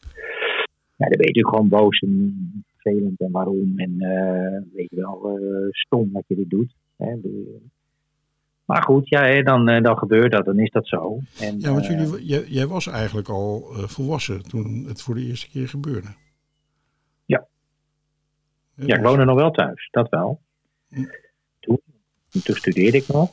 [0.98, 3.80] Ja, dan ben je natuurlijk gewoon boos en vervelend en waarom.
[3.80, 6.74] En uh, weet je wel, uh, stom dat je dit doet.
[6.98, 7.16] Hè.
[8.66, 11.20] Maar goed, ja, hè, dan, uh, dan gebeurt dat, dan is dat zo.
[11.40, 15.50] En, ja, want jullie, jij, jij, was eigenlijk al volwassen toen het voor de eerste
[15.50, 16.08] keer gebeurde.
[17.26, 17.48] Ja.
[18.76, 20.42] Ja, ik woonde nog wel thuis, dat wel.
[20.90, 21.06] Hm.
[21.60, 21.82] Toen,
[22.30, 23.32] toen studeerde ik nog.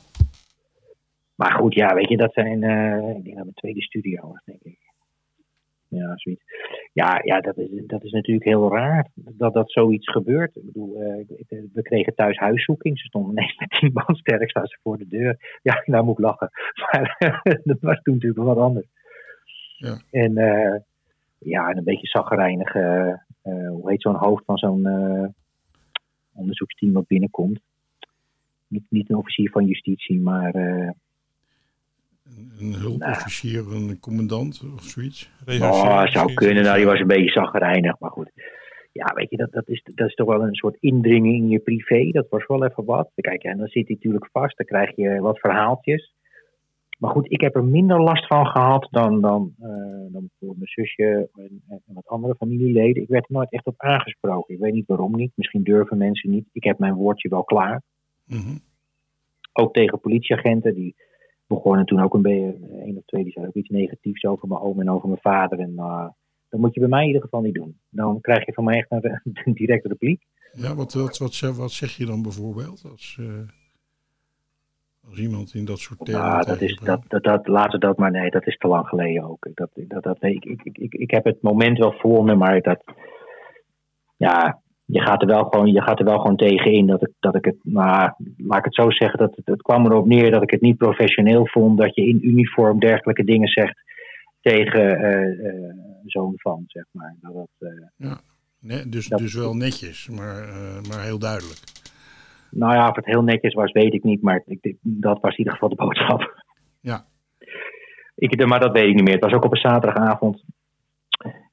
[1.35, 4.43] Maar goed, ja, weet je, dat zijn, uh, ik denk dat mijn tweede studie was,
[4.45, 4.77] denk ik.
[5.87, 6.43] Ja, zoiets.
[6.93, 10.55] Ja, ja dat, is, dat is natuurlijk heel raar dat dat zoiets gebeurt.
[10.55, 11.25] Ik bedoel, uh,
[11.73, 12.99] we kregen thuis huiszoeking.
[12.99, 15.59] Ze stonden ineens met tien man sterk staan ze voor de deur.
[15.61, 16.49] Ja, nou moet ik lachen.
[16.91, 18.87] Maar dat was toen natuurlijk wat anders.
[19.77, 20.01] Ja.
[20.11, 20.79] En uh,
[21.37, 22.73] ja, en een beetje zaggerijnig.
[23.43, 24.87] hoe heet zo'n hoofd van zo'n
[26.33, 27.59] onderzoeksteam wat binnenkomt?
[28.67, 30.53] Niet, niet een officier van justitie, maar
[32.59, 33.75] een hulpofficier, nou.
[33.75, 35.29] een commandant of zoiets?
[35.47, 36.63] Oh, zou kunnen.
[36.63, 38.31] Nou, die was een beetje zagrijnig, maar goed.
[38.91, 41.59] Ja, weet je, dat, dat, is, dat is toch wel een soort indringen in je
[41.59, 42.11] privé.
[42.11, 43.11] Dat was wel even wat.
[43.15, 44.57] Kijk, en dan zit hij natuurlijk vast.
[44.57, 46.13] Dan krijg je wat verhaaltjes.
[46.99, 49.67] Maar goed, ik heb er minder last van gehad dan, dan, uh,
[50.13, 53.01] dan voor mijn zusje en, en, wat andere familieleden.
[53.01, 54.53] Ik werd er nooit echt op aangesproken.
[54.53, 55.31] Ik weet niet waarom niet.
[55.35, 56.47] Misschien durven mensen niet.
[56.51, 57.81] Ik heb mijn woordje wel klaar.
[58.25, 58.59] Mm -hmm.
[59.53, 60.95] Ook tegen politieagenten die
[61.47, 64.61] begonnen toen ook een beetje, één of twee, die zei ook iets negatiefs over mijn
[64.61, 65.59] oom en over mijn vader.
[65.59, 66.07] En uh,
[66.49, 67.79] dat moet je bij mij in ieder geval niet doen.
[67.89, 70.25] Dan krijg je van mij echt een, een directe repliek.
[70.51, 73.27] Ja, wat, wat, wat, wat, zeg je dan bijvoorbeeld als, uh,
[75.07, 77.97] als iemand in dat soort termen ja, dat is, dat, dat, dat, Laten we dat
[77.97, 79.47] maar, nee, dat is te lang geleden ook.
[79.53, 82.61] Dat, dat, dat, nee, ik, ik, ik, ik heb het moment wel voor me, maar
[82.61, 82.83] dat,
[84.17, 87.11] ja, je gaat er wel gewoon, je gaat er wel gewoon tegen in dat ik,
[87.19, 90.31] dat ik het, nou, laat ik het zo zeggen, dat het, het kwam erop neer
[90.31, 93.83] dat ik het niet professioneel vond dat je in uniform dergelijke dingen zegt
[94.41, 95.73] tegen uh, uh,
[96.05, 97.15] zo'n van, zeg maar.
[97.21, 98.19] Dat, dat, uh, ja,
[98.59, 100.47] nee, dus, dat, dus wel netjes, maar,
[100.89, 101.59] maar heel duidelijk.
[102.51, 105.37] Nou ja, of het heel netjes was, weet ik niet, maar ik, dat was in
[105.37, 106.43] ieder geval de boodschap.
[106.81, 107.05] Ja.
[108.15, 109.13] Ik, maar dat weet ik niet meer.
[109.13, 110.43] Het was ook op een zaterdagavond.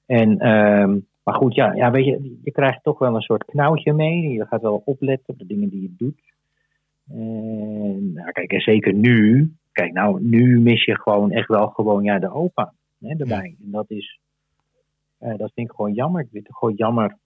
[0.07, 3.93] En, ehm, maar goed, ja, ja, weet je, je krijgt toch wel een soort knauwtje
[3.93, 4.29] mee.
[4.29, 6.21] Je gaat wel opletten op de dingen die je doet.
[7.11, 9.53] En, nou, kijk, en zeker nu.
[9.73, 13.57] Kijk, nou, nu mis je gewoon echt wel gewoon ja, de opa hè, erbij.
[13.65, 14.19] En dat is,
[15.19, 16.21] eh, dat vind ik gewoon jammer.
[16.23, 17.17] Ik vind het gewoon jammer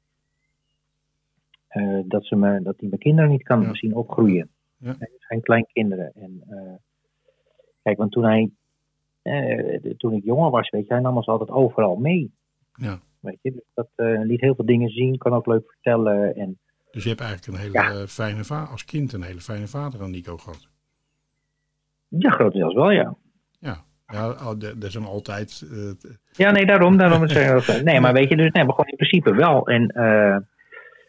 [1.69, 3.75] eh, dat, ze me, dat hij mijn kinderen niet kan Ja.
[3.75, 4.49] zien opgroeien.
[4.79, 4.95] Ja.
[4.99, 6.13] Het zijn kleinkinderen.
[6.15, 6.75] En, eh,
[7.83, 8.51] kijk, want toen, hij,
[9.23, 12.31] eh, toen ik jonger was, weet je, hij nam ons altijd overal mee.
[12.75, 12.99] Ja.
[13.27, 16.35] Weet je, dus dat eh, liet heel veel dingen zien, kan ook leuk vertellen.
[16.37, 16.59] En
[16.91, 18.01] Dus je hebt eigenlijk een hele Ja.
[18.01, 20.69] eh, fijne vader, als kind een hele fijne vader aan Nico gehad.
[22.09, 23.15] ja, grotendeels wel, ja.
[23.61, 24.35] Ja, ja
[24.81, 25.69] er zijn altijd.
[25.73, 26.97] eh, Ja, nee, daarom.
[26.97, 27.83] daarom zeg ik dat.
[27.83, 29.67] Nee, maar weet je, dus nee, maar gewoon in principe wel.
[29.69, 29.93] En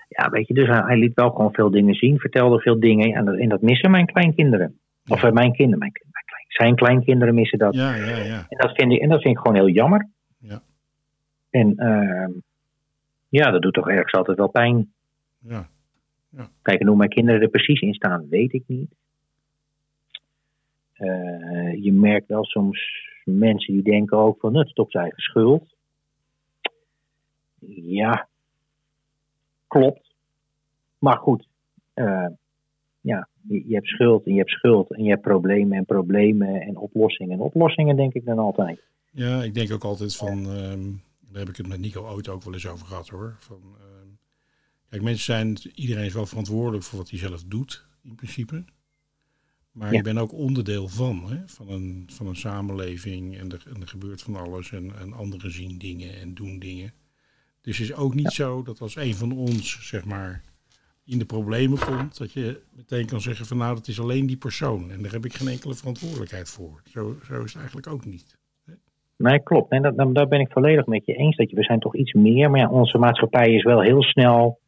[0.09, 3.13] ja, weet je, dus hij, liet wel gewoon veel dingen zien, vertelde veel dingen.
[3.15, 4.79] En dat, en dat missen mijn kleinkinderen.
[5.07, 5.91] Of eh, mijn kinderen, mijn,
[6.47, 7.75] zijn kleinkinderen missen dat.
[7.75, 8.45] ja, ja, ja.
[8.49, 10.07] En dat vind ik, en dat vind ik gewoon heel jammer.
[11.49, 11.59] Ja.
[11.59, 12.31] En ehm,
[13.29, 14.93] ja, dat doet toch ergens altijd wel pijn.
[15.39, 15.69] ja.
[16.61, 18.91] Kijk, en hoe mijn kinderen er precies in staan, weet ik niet.
[20.93, 25.21] Eh, je merkt wel soms mensen die denken ook van, het is toch zijn eigen
[25.21, 25.75] schuld.
[27.69, 28.27] Ja,
[29.67, 30.13] klopt.
[30.99, 31.47] Maar goed,
[31.93, 32.27] eh,
[33.01, 36.61] ja, je, je hebt schuld en je hebt schuld en je hebt problemen en problemen
[36.61, 38.81] en oplossingen en oplossingen, denk ik dan altijd.
[39.11, 40.45] Ja, ik denk ook altijd van.
[40.45, 40.89] ehm,
[41.29, 43.35] daar heb ik het met Nico ooit ook wel eens over gehad hoor.
[43.39, 44.07] Van, ehm,
[44.89, 45.57] kijk, mensen zijn.
[45.73, 48.65] Iedereen is wel verantwoordelijk voor wat hij zelf doet, in principe.
[49.71, 49.97] Maar Ja.
[49.97, 53.37] je bent ook onderdeel van, hè, van, een, van een samenleving.
[53.37, 54.71] En er, en er gebeurt van alles.
[54.71, 56.93] En, en anderen zien dingen en doen dingen.
[57.61, 60.43] Dus het is ook niet zo dat als een van ons, zeg maar,
[61.03, 64.37] in de problemen komt, dat je meteen kan zeggen van nou, dat is alleen die
[64.37, 64.91] persoon.
[64.91, 66.81] En daar heb ik geen enkele verantwoordelijkheid voor.
[66.91, 68.36] Zo, zo is het eigenlijk ook niet.
[69.17, 69.71] Nee, klopt.
[69.71, 71.35] En daar ben ik volledig met je eens.
[71.35, 72.49] Dat je, we zijn toch iets meer.
[72.51, 74.59] Maar ja, onze maatschappij is wel heel snel.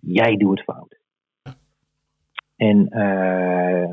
[0.00, 0.96] Jij doet het fout.
[2.56, 3.92] En eh,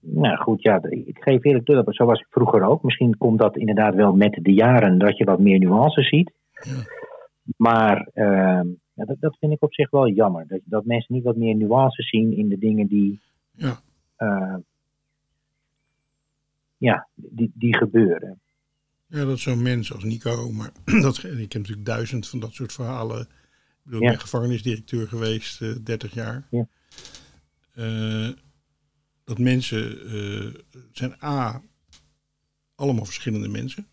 [0.00, 2.82] nou goed, ja, ik geef eerlijk toe, dat zo was ik vroeger ook.
[2.82, 6.32] Misschien komt dat inderdaad wel met de jaren dat je wat meer nuances ziet.
[6.52, 6.72] Ja.
[7.56, 8.60] Maar eh,
[8.94, 10.44] ja, dat, dat vind ik op zich wel jammer.
[10.48, 13.20] Dat, dat mensen niet wat meer nuances zien in de dingen die,
[13.52, 13.80] Ja.
[14.16, 14.56] eh,
[16.76, 18.39] ja, die, die gebeuren.
[19.10, 20.52] Ja, dat zo'n mens als Nico.
[20.52, 23.20] Maar dat, ik heb natuurlijk duizend van dat soort verhalen.
[23.20, 23.28] Ik
[23.82, 24.10] bedoel, Ja.
[24.10, 26.46] ben gevangenisdirecteur geweest, eh 30 jaar.
[26.50, 26.68] Ja.
[27.72, 28.28] Eh,
[29.24, 30.60] dat mensen eh,
[30.92, 31.62] zijn A,
[32.74, 33.86] allemaal verschillende mensen.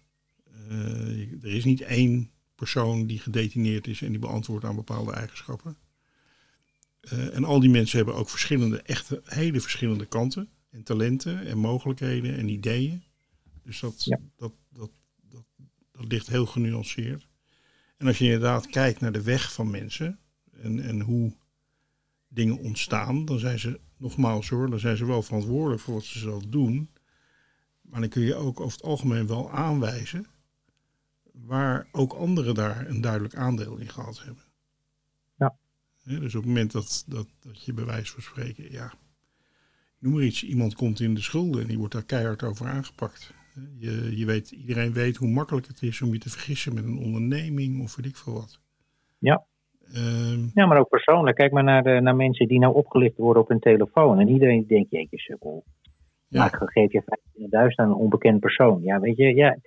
[1.42, 5.78] Er is niet één persoon die gedetineerd is en die beantwoordt aan bepaalde eigenschappen.
[7.32, 10.50] En al die mensen hebben ook verschillende, echte, hele verschillende kanten.
[10.70, 13.04] En talenten en mogelijkheden en ideeën.
[13.64, 14.18] Dus dat, Ja.
[14.18, 14.54] dat, dat, dat,
[15.98, 17.28] dat ligt heel genuanceerd.
[17.98, 20.20] En als je inderdaad kijkt naar de weg van mensen
[20.62, 21.34] en, en hoe
[22.28, 26.20] dingen ontstaan, dan zijn ze, nogmaals hoor, dan zijn ze wel verantwoordelijk voor wat ze
[26.20, 26.90] zelf doen.
[27.82, 30.26] Maar dan kun je ook over het algemeen wel aanwijzen
[31.32, 34.44] waar ook anderen daar een duidelijk aandeel in gehad hebben.
[35.38, 35.58] Ja.
[36.04, 38.94] Dus op het moment dat, dat, dat je bij wijze van spreken, ja,
[40.00, 43.34] noem maar iets, iemand komt in de schulden en die wordt daar keihard over aangepakt.
[43.80, 46.98] Je, je weet, iedereen weet hoe makkelijk het is om je te vergissen met een
[46.98, 48.60] onderneming of weet ik veel wat.
[49.20, 49.44] Ja.
[49.94, 51.36] Ehm, Ja, maar ook persoonlijk.
[51.38, 54.20] Kijk maar naar, de, naar mensen die nou opgelicht worden op hun telefoon.
[54.20, 55.64] En iedereen denkt, jeetje sukkel.
[56.28, 56.40] Ja.
[56.40, 58.82] Maar ik geef je 25.000 aan een onbekend persoon.
[58.84, 59.58] Ja, weet je, ja,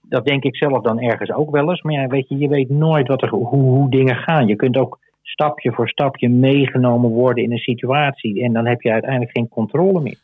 [0.00, 1.82] dat denk ik zelf dan ergens ook wel eens.
[1.82, 4.46] Maar ja, weet je, je weet nooit wat er, hoe, hoe dingen gaan.
[4.46, 8.42] Je kunt ook stapje voor stapje meegenomen worden in een situatie.
[8.42, 10.18] En dan heb je uiteindelijk geen controle meer.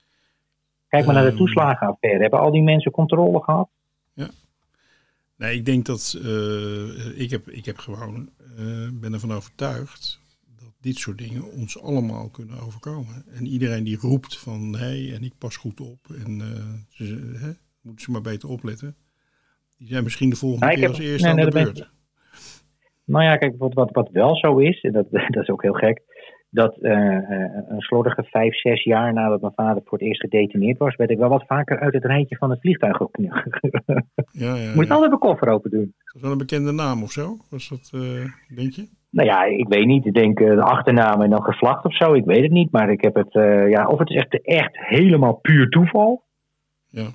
[0.95, 1.39] Kijk maar naar de Ehm.
[1.39, 2.21] toeslagenaffaire.
[2.21, 3.69] Hebben al die mensen controle gehad?
[5.37, 10.21] Nee, ik denk dat eh, ik, heb, ik heb gewoon, eh, ben ervan overtuigd
[10.59, 13.25] dat dit soort dingen ons allemaal kunnen overkomen.
[13.35, 16.47] En iedereen die roept van nee, en ik pas goed op en eh,
[16.89, 17.05] ze,
[17.41, 17.51] hè,
[17.83, 18.97] moeten ze maar beter opletten.
[19.79, 21.91] Die zijn misschien de volgende Nou, keer heb- als eerste nee, aan nee, de beurt.
[23.05, 25.73] Nou ja, kijk, wat, wat, wat wel zo is, en dat, dat is ook heel
[25.73, 26.03] gek,
[26.55, 30.79] dat eh, eh, een slordige vijf, zes jaar nadat mijn vader voor het eerst gedetineerd
[30.79, 33.49] was, werd ik wel wat vaker uit het rijtje van het vliegtuig geknucht.
[34.33, 35.95] Ja, ja, Moet je altijd mijn koffer open doen?
[36.13, 37.37] Was dat een bekende naam of zo?
[37.51, 38.89] Was dat, eh, denk je?
[39.11, 40.07] Nou ja, ik weet niet.
[40.07, 42.13] Ik denk de achternaam en dan geslacht of zo.
[42.13, 42.71] Ik weet het niet.
[42.71, 43.33] Maar ik heb het,
[43.71, 46.23] ja, of het is echt, echt helemaal puur toeval.
[46.91, 47.07] Ja.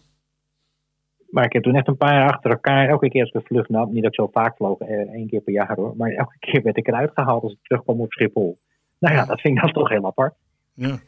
[1.30, 3.48] Maar ik heb toen echt een paar jaar achter elkaar, elke keer als ik een
[3.48, 6.36] vlucht nam, niet dat ik zo vaak vloog, één keer per jaar hoor, maar elke
[6.40, 8.58] keer werd ik eruit gehaald als ik terugkwam op Schiphol.
[9.00, 10.34] Nou ja, dat vind ik dan toch heel apart.
[10.74, 11.00] Ja,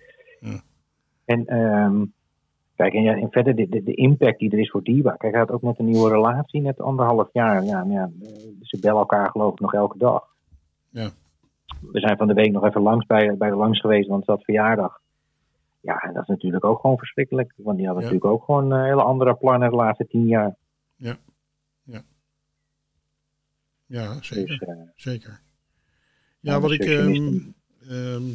[1.26, 2.06] En ehm,
[2.76, 5.16] Kijk, en, ja, en verder de, de, de impact die er is voor Diva.
[5.16, 7.64] Kijk, hij had ook net een nieuwe relatie, net anderhalf jaar.
[7.64, 8.10] Ja, nou ja,
[8.62, 10.28] ze bellen elkaar geloof ik nog elke dag.
[10.90, 11.10] Ja.
[11.82, 14.36] We zijn van de week nog even langs bij, bij de langs geweest, want het
[14.36, 15.02] was verjaardag.
[15.80, 17.54] Ja, en dat is natuurlijk ook gewoon verschrikkelijk.
[17.58, 18.10] Want die hadden Ja.
[18.12, 20.56] natuurlijk ook gewoon eh, hele andere plannen de laatste tien jaar.
[23.86, 24.60] Ja, zeker.
[24.60, 25.42] Dus, eh, zeker.
[26.40, 27.54] Ja, Ja, wat mijn ik.
[27.90, 28.30] Ehm,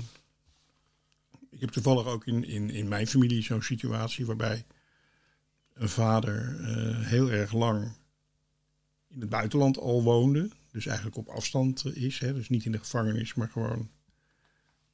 [1.51, 4.65] ik heb toevallig ook in, in, in mijn familie zo'n situatie waarbij
[5.75, 7.93] een vader eh, heel erg lang
[9.09, 10.49] in het buitenland al woonde.
[10.73, 12.19] Dus eigenlijk op afstand eh, is.
[12.19, 13.91] Hè, dus niet in de gevangenis, maar gewoon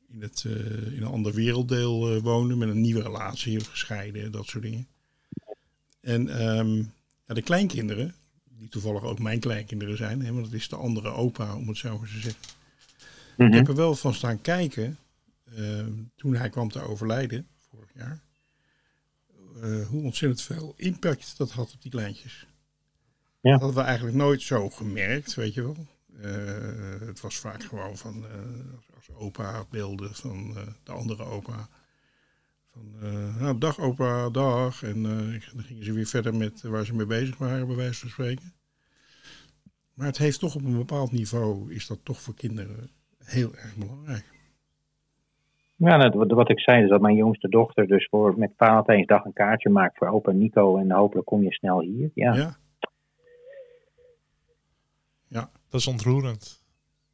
[0.09, 2.57] in, het, eh, in een ander werelddeel eh, woonde.
[2.57, 4.86] Met een nieuwe relatie, gescheiden, dat soort dingen.
[6.00, 6.76] En ehm,
[7.26, 8.14] ja, de kleinkinderen,
[8.59, 10.24] die toevallig ook mijn kleinkinderen zijn.
[10.24, 12.40] Hè, want het is de andere opa, om het zo maar te zeggen.
[13.37, 13.53] Ik mhm.
[13.53, 14.99] heb er wel van staan kijken,
[15.45, 18.22] eh, toen hij kwam te overlijden, vorig jaar,
[19.61, 22.47] eh, hoe ontzettend veel impact dat had op die kleintjes.
[23.41, 23.51] Ja.
[23.51, 25.87] Dat hadden we eigenlijk nooit zo gemerkt, weet je wel.
[26.20, 28.24] Eh, het was vaak gewoon van,
[28.95, 31.68] als opa beelden van de andere opa.
[32.72, 32.95] Van,
[33.39, 34.83] nou, dag opa, dag.
[34.83, 38.09] En dan gingen ze weer verder met waar ze mee bezig waren, bij wijze van
[38.09, 38.53] spreken.
[39.95, 42.91] Maar het heeft toch op een bepaald niveau, is dat toch voor kinderen
[43.25, 44.31] heel erg belangrijk.
[45.77, 49.25] Ja, net wat, wat ik zei is dat mijn jongste dochter dus voor met Valentijnsdag
[49.25, 50.77] een kaartje maakt voor opa Nico.
[50.77, 52.11] En hopelijk kom je snel hier.
[52.14, 52.57] Ja,
[55.29, 56.62] Ja, Dat is ontroerend.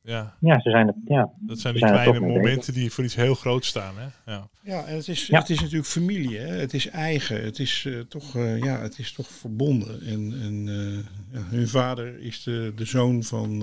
[0.02, 0.96] Ja, ja ze zijn het.
[1.04, 3.94] Ja, dat zijn die zijn kleine momenten die voor iets heel groots staan.
[3.96, 4.32] Hè?
[4.32, 4.48] Ja.
[4.62, 5.38] ja en het is, Ja.
[5.38, 6.46] het is natuurlijk familie, hè?
[6.46, 10.00] het is eigen, het is, eh, toch, eh, ja, het is toch verbonden.
[10.00, 13.62] En, en eh, ja, hun vader is de, de zoon van,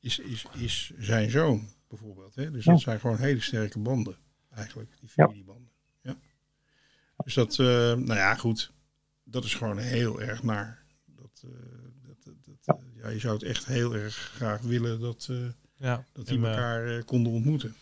[0.00, 2.34] is, is, is zijn zoon bijvoorbeeld.
[2.34, 2.50] Hè?
[2.50, 2.72] Dus Ja.
[2.72, 4.16] dat zijn gewoon hele sterke banden,
[4.54, 5.24] eigenlijk, die Ja.
[5.24, 5.70] familiebanden.
[6.02, 6.16] Ja.
[7.24, 8.72] Dus dat, eh, nou ja, goed,
[9.24, 10.82] dat is gewoon heel erg naar.
[11.04, 11.50] Dat, eh,
[12.06, 15.36] dat, dat, dat, eh, ja, je zou het echt heel erg graag willen dat, eh,
[15.74, 16.04] Ja.
[16.12, 17.74] dat die En, elkaar eh, konden ontmoeten.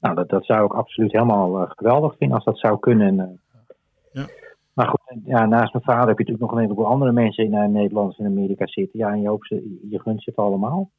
[0.00, 3.18] nou dat, dat zou ik absoluut helemaal geweldig vinden als dat zou kunnen.
[3.18, 3.28] eh.
[4.12, 4.28] Ja.
[5.24, 8.18] Ja, naast mijn vader heb je natuurlijk nog een heleboel andere mensen in eh, Nederland
[8.18, 8.98] in Amerika zitten.
[8.98, 10.90] Ja, en je, hoopt ze, je gunt ze het allemaal.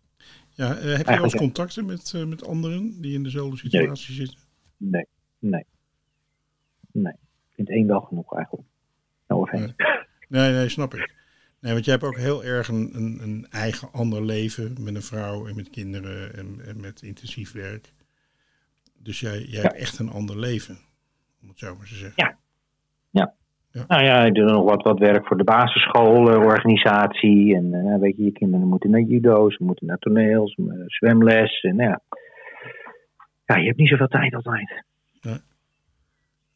[0.50, 1.40] Ja, eh, heb je wel eens Eigenlijk, ja.
[1.40, 4.40] contacten met, eh, met anderen die in dezelfde situatie zitten?
[4.78, 5.08] Nee,
[5.40, 5.66] nee.
[6.92, 7.14] Nee.
[7.14, 8.68] Ik vind één wel genoeg eigenlijk.
[9.28, 9.74] No offense.
[10.30, 11.14] Nee, nee, snap ik.
[11.60, 15.02] Nee, want jij hebt ook heel erg een, een, een eigen ander leven met een
[15.02, 17.94] vrouw en met kinderen en, en met intensief werk.
[18.94, 20.78] Dus jij, jij hebt echt een ander leven,
[21.42, 22.38] om het zo maar te zeggen.
[23.88, 27.56] Nou ja, ik doe nog wat, wat werk voor de basisschoolorganisatie.
[27.56, 31.62] En eh, weet je, je kinderen moeten naar judo, ze moeten naar toneels, eh, zwemles.
[31.62, 32.02] En ja.
[33.46, 34.84] ja, je hebt niet zoveel tijd altijd.
[35.22, 35.32] Eh,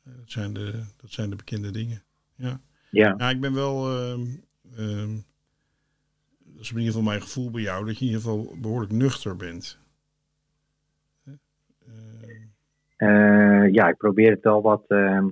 [0.04, 2.04] Dat zijn de, dat zijn de bekende dingen.
[2.36, 2.60] Ja.
[2.90, 3.90] Ja, Ja, ik ben wel.
[3.90, 4.22] ehm,
[4.78, 5.14] ehm,
[6.46, 8.92] dat is in ieder geval mijn gevoel bij jou, dat je in ieder geval behoorlijk
[8.92, 9.80] nuchter bent.
[11.26, 11.36] Ehm,
[12.98, 15.26] Eh, ja ik probeer het wel wat eh,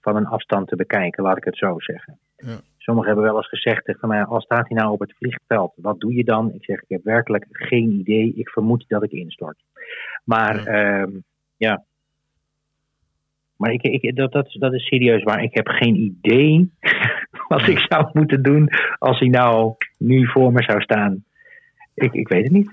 [0.00, 2.18] van een afstand te bekijken, laat ik het zo zeggen.
[2.36, 2.60] Ja.
[2.76, 6.00] Sommigen hebben wel eens gezegd tegen mij, als staat hij nou op het vliegveld, wat
[6.00, 6.52] doe je dan?
[6.54, 8.34] Ik zeg, ik heb werkelijk geen idee.
[8.34, 9.56] Ik vermoed dat ik instort.
[10.24, 10.78] Maar Ja.
[10.78, 11.08] ja,
[11.56, 11.84] ja.
[13.56, 15.42] Maar ik, ik, dat, dat, dat is serieus waar.
[15.42, 16.70] Ik heb geen idee
[17.48, 21.24] wat ik zou moeten doen als hij nou nu voor me zou staan.
[21.94, 22.70] Ik, ik weet het niet.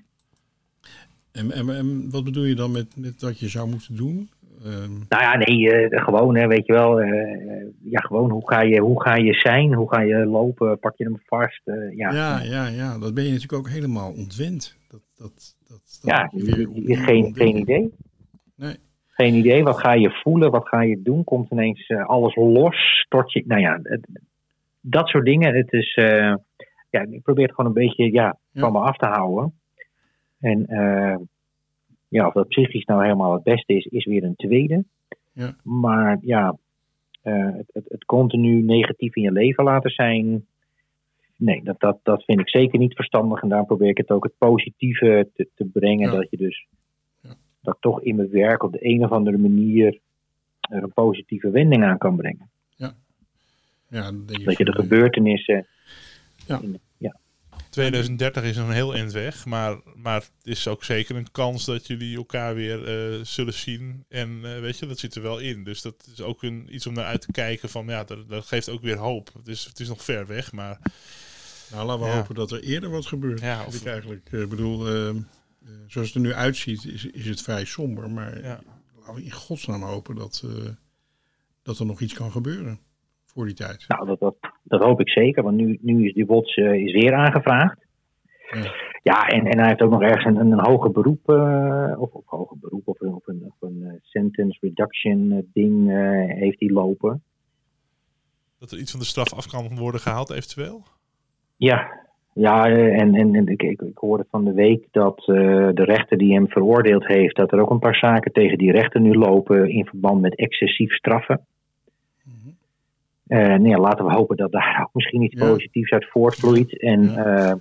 [1.32, 4.30] en, en, en wat bedoel je dan met, met wat je zou moeten doen?
[4.64, 7.02] Ehm, Nou ja, nee, eh, gewoon, hè, weet je wel.
[7.02, 9.74] eh, ja, gewoon, hoe ga, je, hoe ga je zijn?
[9.74, 10.80] Hoe ga je lopen?
[10.80, 11.62] Pak je hem vast?
[11.64, 14.78] eh, ja, ja, ja, ja, dat ben je natuurlijk ook helemaal ontwend.
[14.90, 17.94] Dat, dat, dat, ja weer geen, idee.
[18.56, 18.76] Nee.
[19.08, 19.64] Geen idee.
[19.64, 20.52] Wat ga je voelen?
[20.52, 21.24] Wat ga je doen?
[21.24, 22.76] Komt ineens alles los?
[23.06, 23.44] Stort je...
[23.48, 24.08] Nou ja, het-
[24.82, 25.56] dat soort dingen.
[25.56, 25.94] Het is...
[26.90, 28.62] ja, ik probeer het gewoon een beetje ja, Ja.
[28.62, 29.54] van me af te houden.
[30.40, 31.16] En eh,
[32.08, 34.84] ja, of dat psychisch nou helemaal het beste is, is weer een tweede.
[35.34, 35.56] Ja.
[35.64, 36.58] Maar ja,
[37.22, 40.46] eh, het, het, het continu negatief in je leven laten zijn.
[41.38, 43.42] Nee, dat, dat, dat vind ik zeker niet verstandig.
[43.42, 46.12] En daar probeer ik het ook het positieve te, te brengen.
[46.12, 46.16] Ja.
[46.16, 46.68] Dat je dus
[47.22, 47.34] Ja.
[47.62, 50.00] dat toch in mijn werk op de een of andere manier
[50.70, 52.50] er een positieve wending aan kan brengen.
[53.90, 55.68] Ja, ik Dat je de eh, gebeurtenissen.
[56.48, 56.60] Ja.
[56.62, 57.16] in- ja.
[57.82, 61.88] 2030 is een heel eind weg, maar, maar het is ook zeker een kans dat
[61.88, 64.06] jullie elkaar weer eh, zullen zien.
[64.10, 65.64] En eh, weet je, dat zit er wel in.
[65.64, 68.46] Dus dat is ook een, iets om naar uit te kijken van, ja, dat, dat
[68.46, 69.30] geeft ook weer hoop.
[69.34, 70.80] Het is, het is nog ver weg, maar
[71.72, 72.16] Nou, laten we Ja.
[72.16, 73.40] hopen dat er eerder wat gebeurt.
[73.40, 74.28] Ja, of- ik eigenlijk.
[74.32, 75.16] eh, Ik bedoel, ehm,
[75.66, 78.10] eh, zoals het er nu uitziet, is, is het vrij somber.
[78.10, 78.60] Maar Ja.
[79.00, 80.70] laten we in godsnaam hopen dat, eh,
[81.64, 82.80] dat er nog iets kan gebeuren
[83.26, 83.86] voor die tijd.
[83.88, 84.36] Nou, dat, dat,
[84.68, 87.86] dat hoop ik zeker, want nu, nu is die WOTS uh, is weer aangevraagd.
[88.52, 88.86] Ja.
[89.04, 92.24] Ja, en, en hij heeft ook nog ergens een, een hoger beroep, uh, of, of
[92.26, 95.90] hoger beroep, of, of een, een sentence reduction ding
[96.40, 97.22] heeft hij lopen.
[98.60, 100.84] Dat er iets van de straf af kan worden gehaald, eventueel?
[101.58, 105.36] Ja, ja en, en, en ik, ik, ik, hoorde van de week dat uh,
[105.74, 109.02] de rechter die hem veroordeeld heeft, dat er ook een paar zaken tegen die rechter
[109.02, 111.46] nu lopen in verband met excessief straffen.
[113.28, 113.62] -hmm.
[113.62, 115.48] nee, laten we hopen dat daar ook misschien iets ja.
[115.48, 116.80] positiefs uit voortvloeit.
[116.80, 117.60] En ja.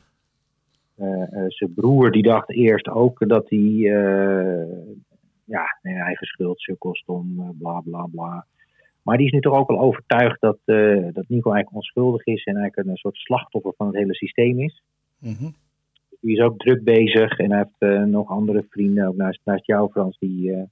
[0.99, 3.61] uh, zijn broer die dacht eerst ook dat hij
[5.45, 8.47] ja, eigen schuld, sukkelsom, bla bla bla.
[9.07, 12.45] Maar die is nu toch ook al overtuigd dat, uh, dat Nico eigenlijk onschuldig is
[12.45, 14.83] en eigenlijk een soort slachtoffer van het hele systeem is.
[15.19, 15.55] Mm -hmm.
[16.21, 19.67] Die is ook druk bezig en hij heeft uh, nog andere vrienden, ook naast, naast
[19.67, 20.62] jou Frans, die, uh,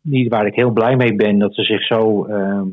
[0.00, 2.68] die, waar ik heel blij mee ben dat ze zich zo ehm,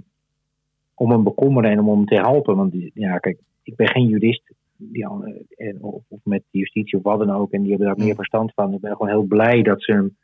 [0.97, 2.55] om hem bekommeren en om hem te helpen.
[2.55, 5.07] Want ja, kijk, ik ben geen jurist die,
[5.55, 8.53] en, of, of, met justitie of wat dan ook en die hebben daar meer verstand
[8.53, 8.73] van.
[8.73, 10.17] Ik ben gewoon heel blij dat ze hem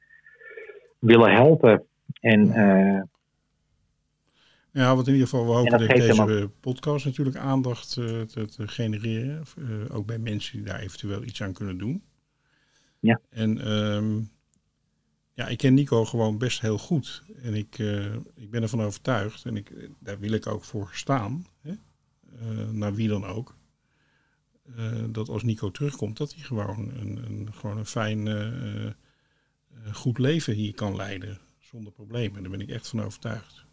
[0.99, 1.83] willen helpen.
[2.19, 2.51] En
[4.73, 8.67] ja, wat in ieder geval, we hopen dat deze podcast natuurlijk aandacht uh, te, te,
[8.67, 9.43] genereren.
[9.59, 12.03] Uh, ook bij mensen die daar eventueel iets aan kunnen doen.
[12.99, 13.19] Ja.
[13.29, 14.29] En um,
[15.33, 17.23] ja, ik ken Nico gewoon best heel goed.
[17.43, 21.45] En ik, uh, ik ben ervan overtuigd, en ik, daar wil ik ook voor staan,
[21.61, 21.73] hè?
[22.71, 23.55] naar wie dan ook.
[25.09, 28.27] dat als Nico terugkomt, dat hij gewoon een, een, gewoon een fijn,
[29.91, 31.37] goed leven hier kan leiden.
[31.59, 32.41] Zonder problemen.
[32.41, 33.65] Daar ben ik echt van overtuigd.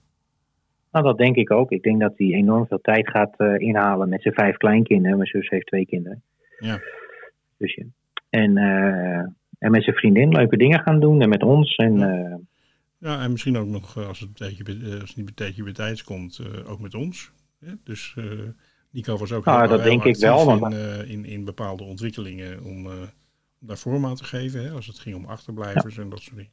[0.93, 1.71] Nou, dat denk ik ook.
[1.71, 5.17] Ik denk dat hij enorm veel tijd gaat inhalen met zijn vijf kleinkinderen.
[5.17, 6.23] Mijn zus heeft twee kinderen.
[6.59, 6.81] Ja.
[7.57, 7.85] Dus, ja.
[8.31, 8.57] En,
[9.61, 11.77] en met zijn vriendin leuke dingen gaan doen en met ons.
[11.77, 12.15] En, ja.
[12.15, 12.35] Uh,
[12.99, 15.73] ja, en misschien ook nog, als het, een beetje, als het niet een tijdje bij
[15.73, 17.33] tijds komt, ook met ons.
[17.85, 18.17] Dus
[18.91, 22.65] Nico was ook nou, heel, dat heel denk ik wel, in, in, in, bepaalde ontwikkelingen
[22.65, 24.65] om, om daar vorm aan te geven.
[24.65, 26.03] Hè, als het ging om achterblijvers ja.
[26.03, 26.53] en dat soort dingen.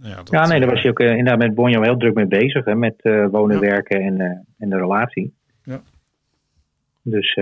[0.00, 2.14] Nou ja, dat, ja, nee, daar was je ook uh, inderdaad met Bonjo heel druk
[2.14, 3.60] mee bezig, hè, met uh, wonen, ja.
[3.60, 4.26] werken en, uh,
[4.58, 5.34] en de relatie.
[5.64, 5.82] Ja.
[7.02, 7.38] Dus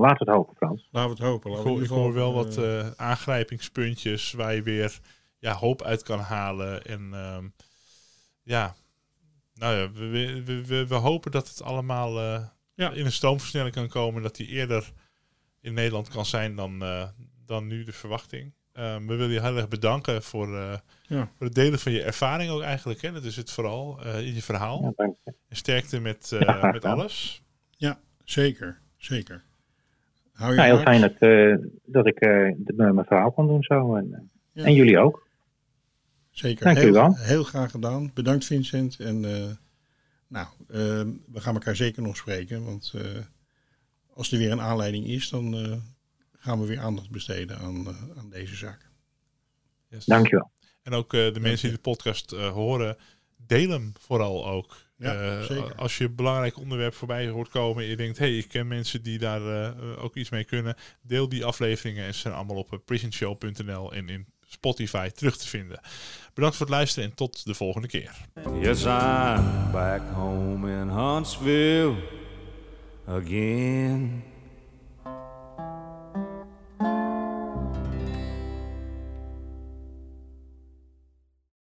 [0.00, 0.88] laten we het hopen, Frans.
[0.90, 1.50] Laten we het hopen.
[1.50, 2.58] Ik hoor, ik hoor wel wat
[2.96, 4.98] aangrijpingspuntjes waar je weer
[5.38, 6.84] ja, hoop uit kan halen.
[6.84, 7.48] En ehm,
[8.42, 8.74] ja,
[9.54, 10.06] nou ja, we,
[10.44, 12.20] we, we, we, hopen dat het allemaal
[12.74, 12.90] ja.
[12.90, 14.22] in een stoomversnelling kan komen.
[14.22, 14.92] Dat die eerder
[15.60, 16.84] in Nederland kan zijn dan,
[17.46, 18.52] dan nu de verwachting.
[18.72, 21.30] Um, we willen je heel erg bedanken voor, uh, ja.
[21.36, 23.00] voor het delen van je ervaring ook eigenlijk.
[23.00, 23.12] Hè?
[23.12, 24.94] Dat is het vooral uh, in je verhaal.
[24.96, 27.42] Ja, en sterkte met, uh, ja, met alles.
[27.76, 28.80] Ja, zeker.
[28.96, 29.44] Zeker.
[30.40, 31.18] Hou je nou, heel fijn dat,
[31.84, 32.20] dat ik
[32.76, 33.94] mijn verhaal kon doen zo.
[33.94, 35.26] En, en jullie ook.
[36.30, 36.64] Zeker.
[36.64, 37.16] Dank heel, u wel.
[37.16, 38.10] Heel graag gedaan.
[38.14, 39.00] Bedankt Vincent.
[39.00, 39.20] En
[40.28, 40.46] nou,
[41.26, 42.64] we gaan elkaar zeker nog spreken.
[42.64, 42.94] Want
[44.14, 45.54] als er weer een aanleiding is, dan
[46.40, 48.90] gaan we weer aandacht besteden aan, uh, aan deze zaak.
[49.88, 50.04] Yes.
[50.04, 50.50] Dankjewel.
[50.82, 52.96] En ook uh, de mensen die de podcast uh, horen,
[53.36, 54.76] deel hem vooral ook.
[55.00, 55.74] Ja, zeker.
[55.74, 58.68] Als je een belangrijk onderwerp voorbij hoort komen en je denkt, hé, hey, ik ken
[58.68, 62.80] mensen die daar ook iets mee kunnen, deel die afleveringen en ze zijn allemaal op
[62.84, 65.80] prisonshow.nl en in Spotify terug te vinden.
[66.34, 68.16] Bedankt voor het luisteren en tot de volgende keer.
[68.60, 71.94] Yes, I'm back home in Huntsville
[73.06, 74.22] again.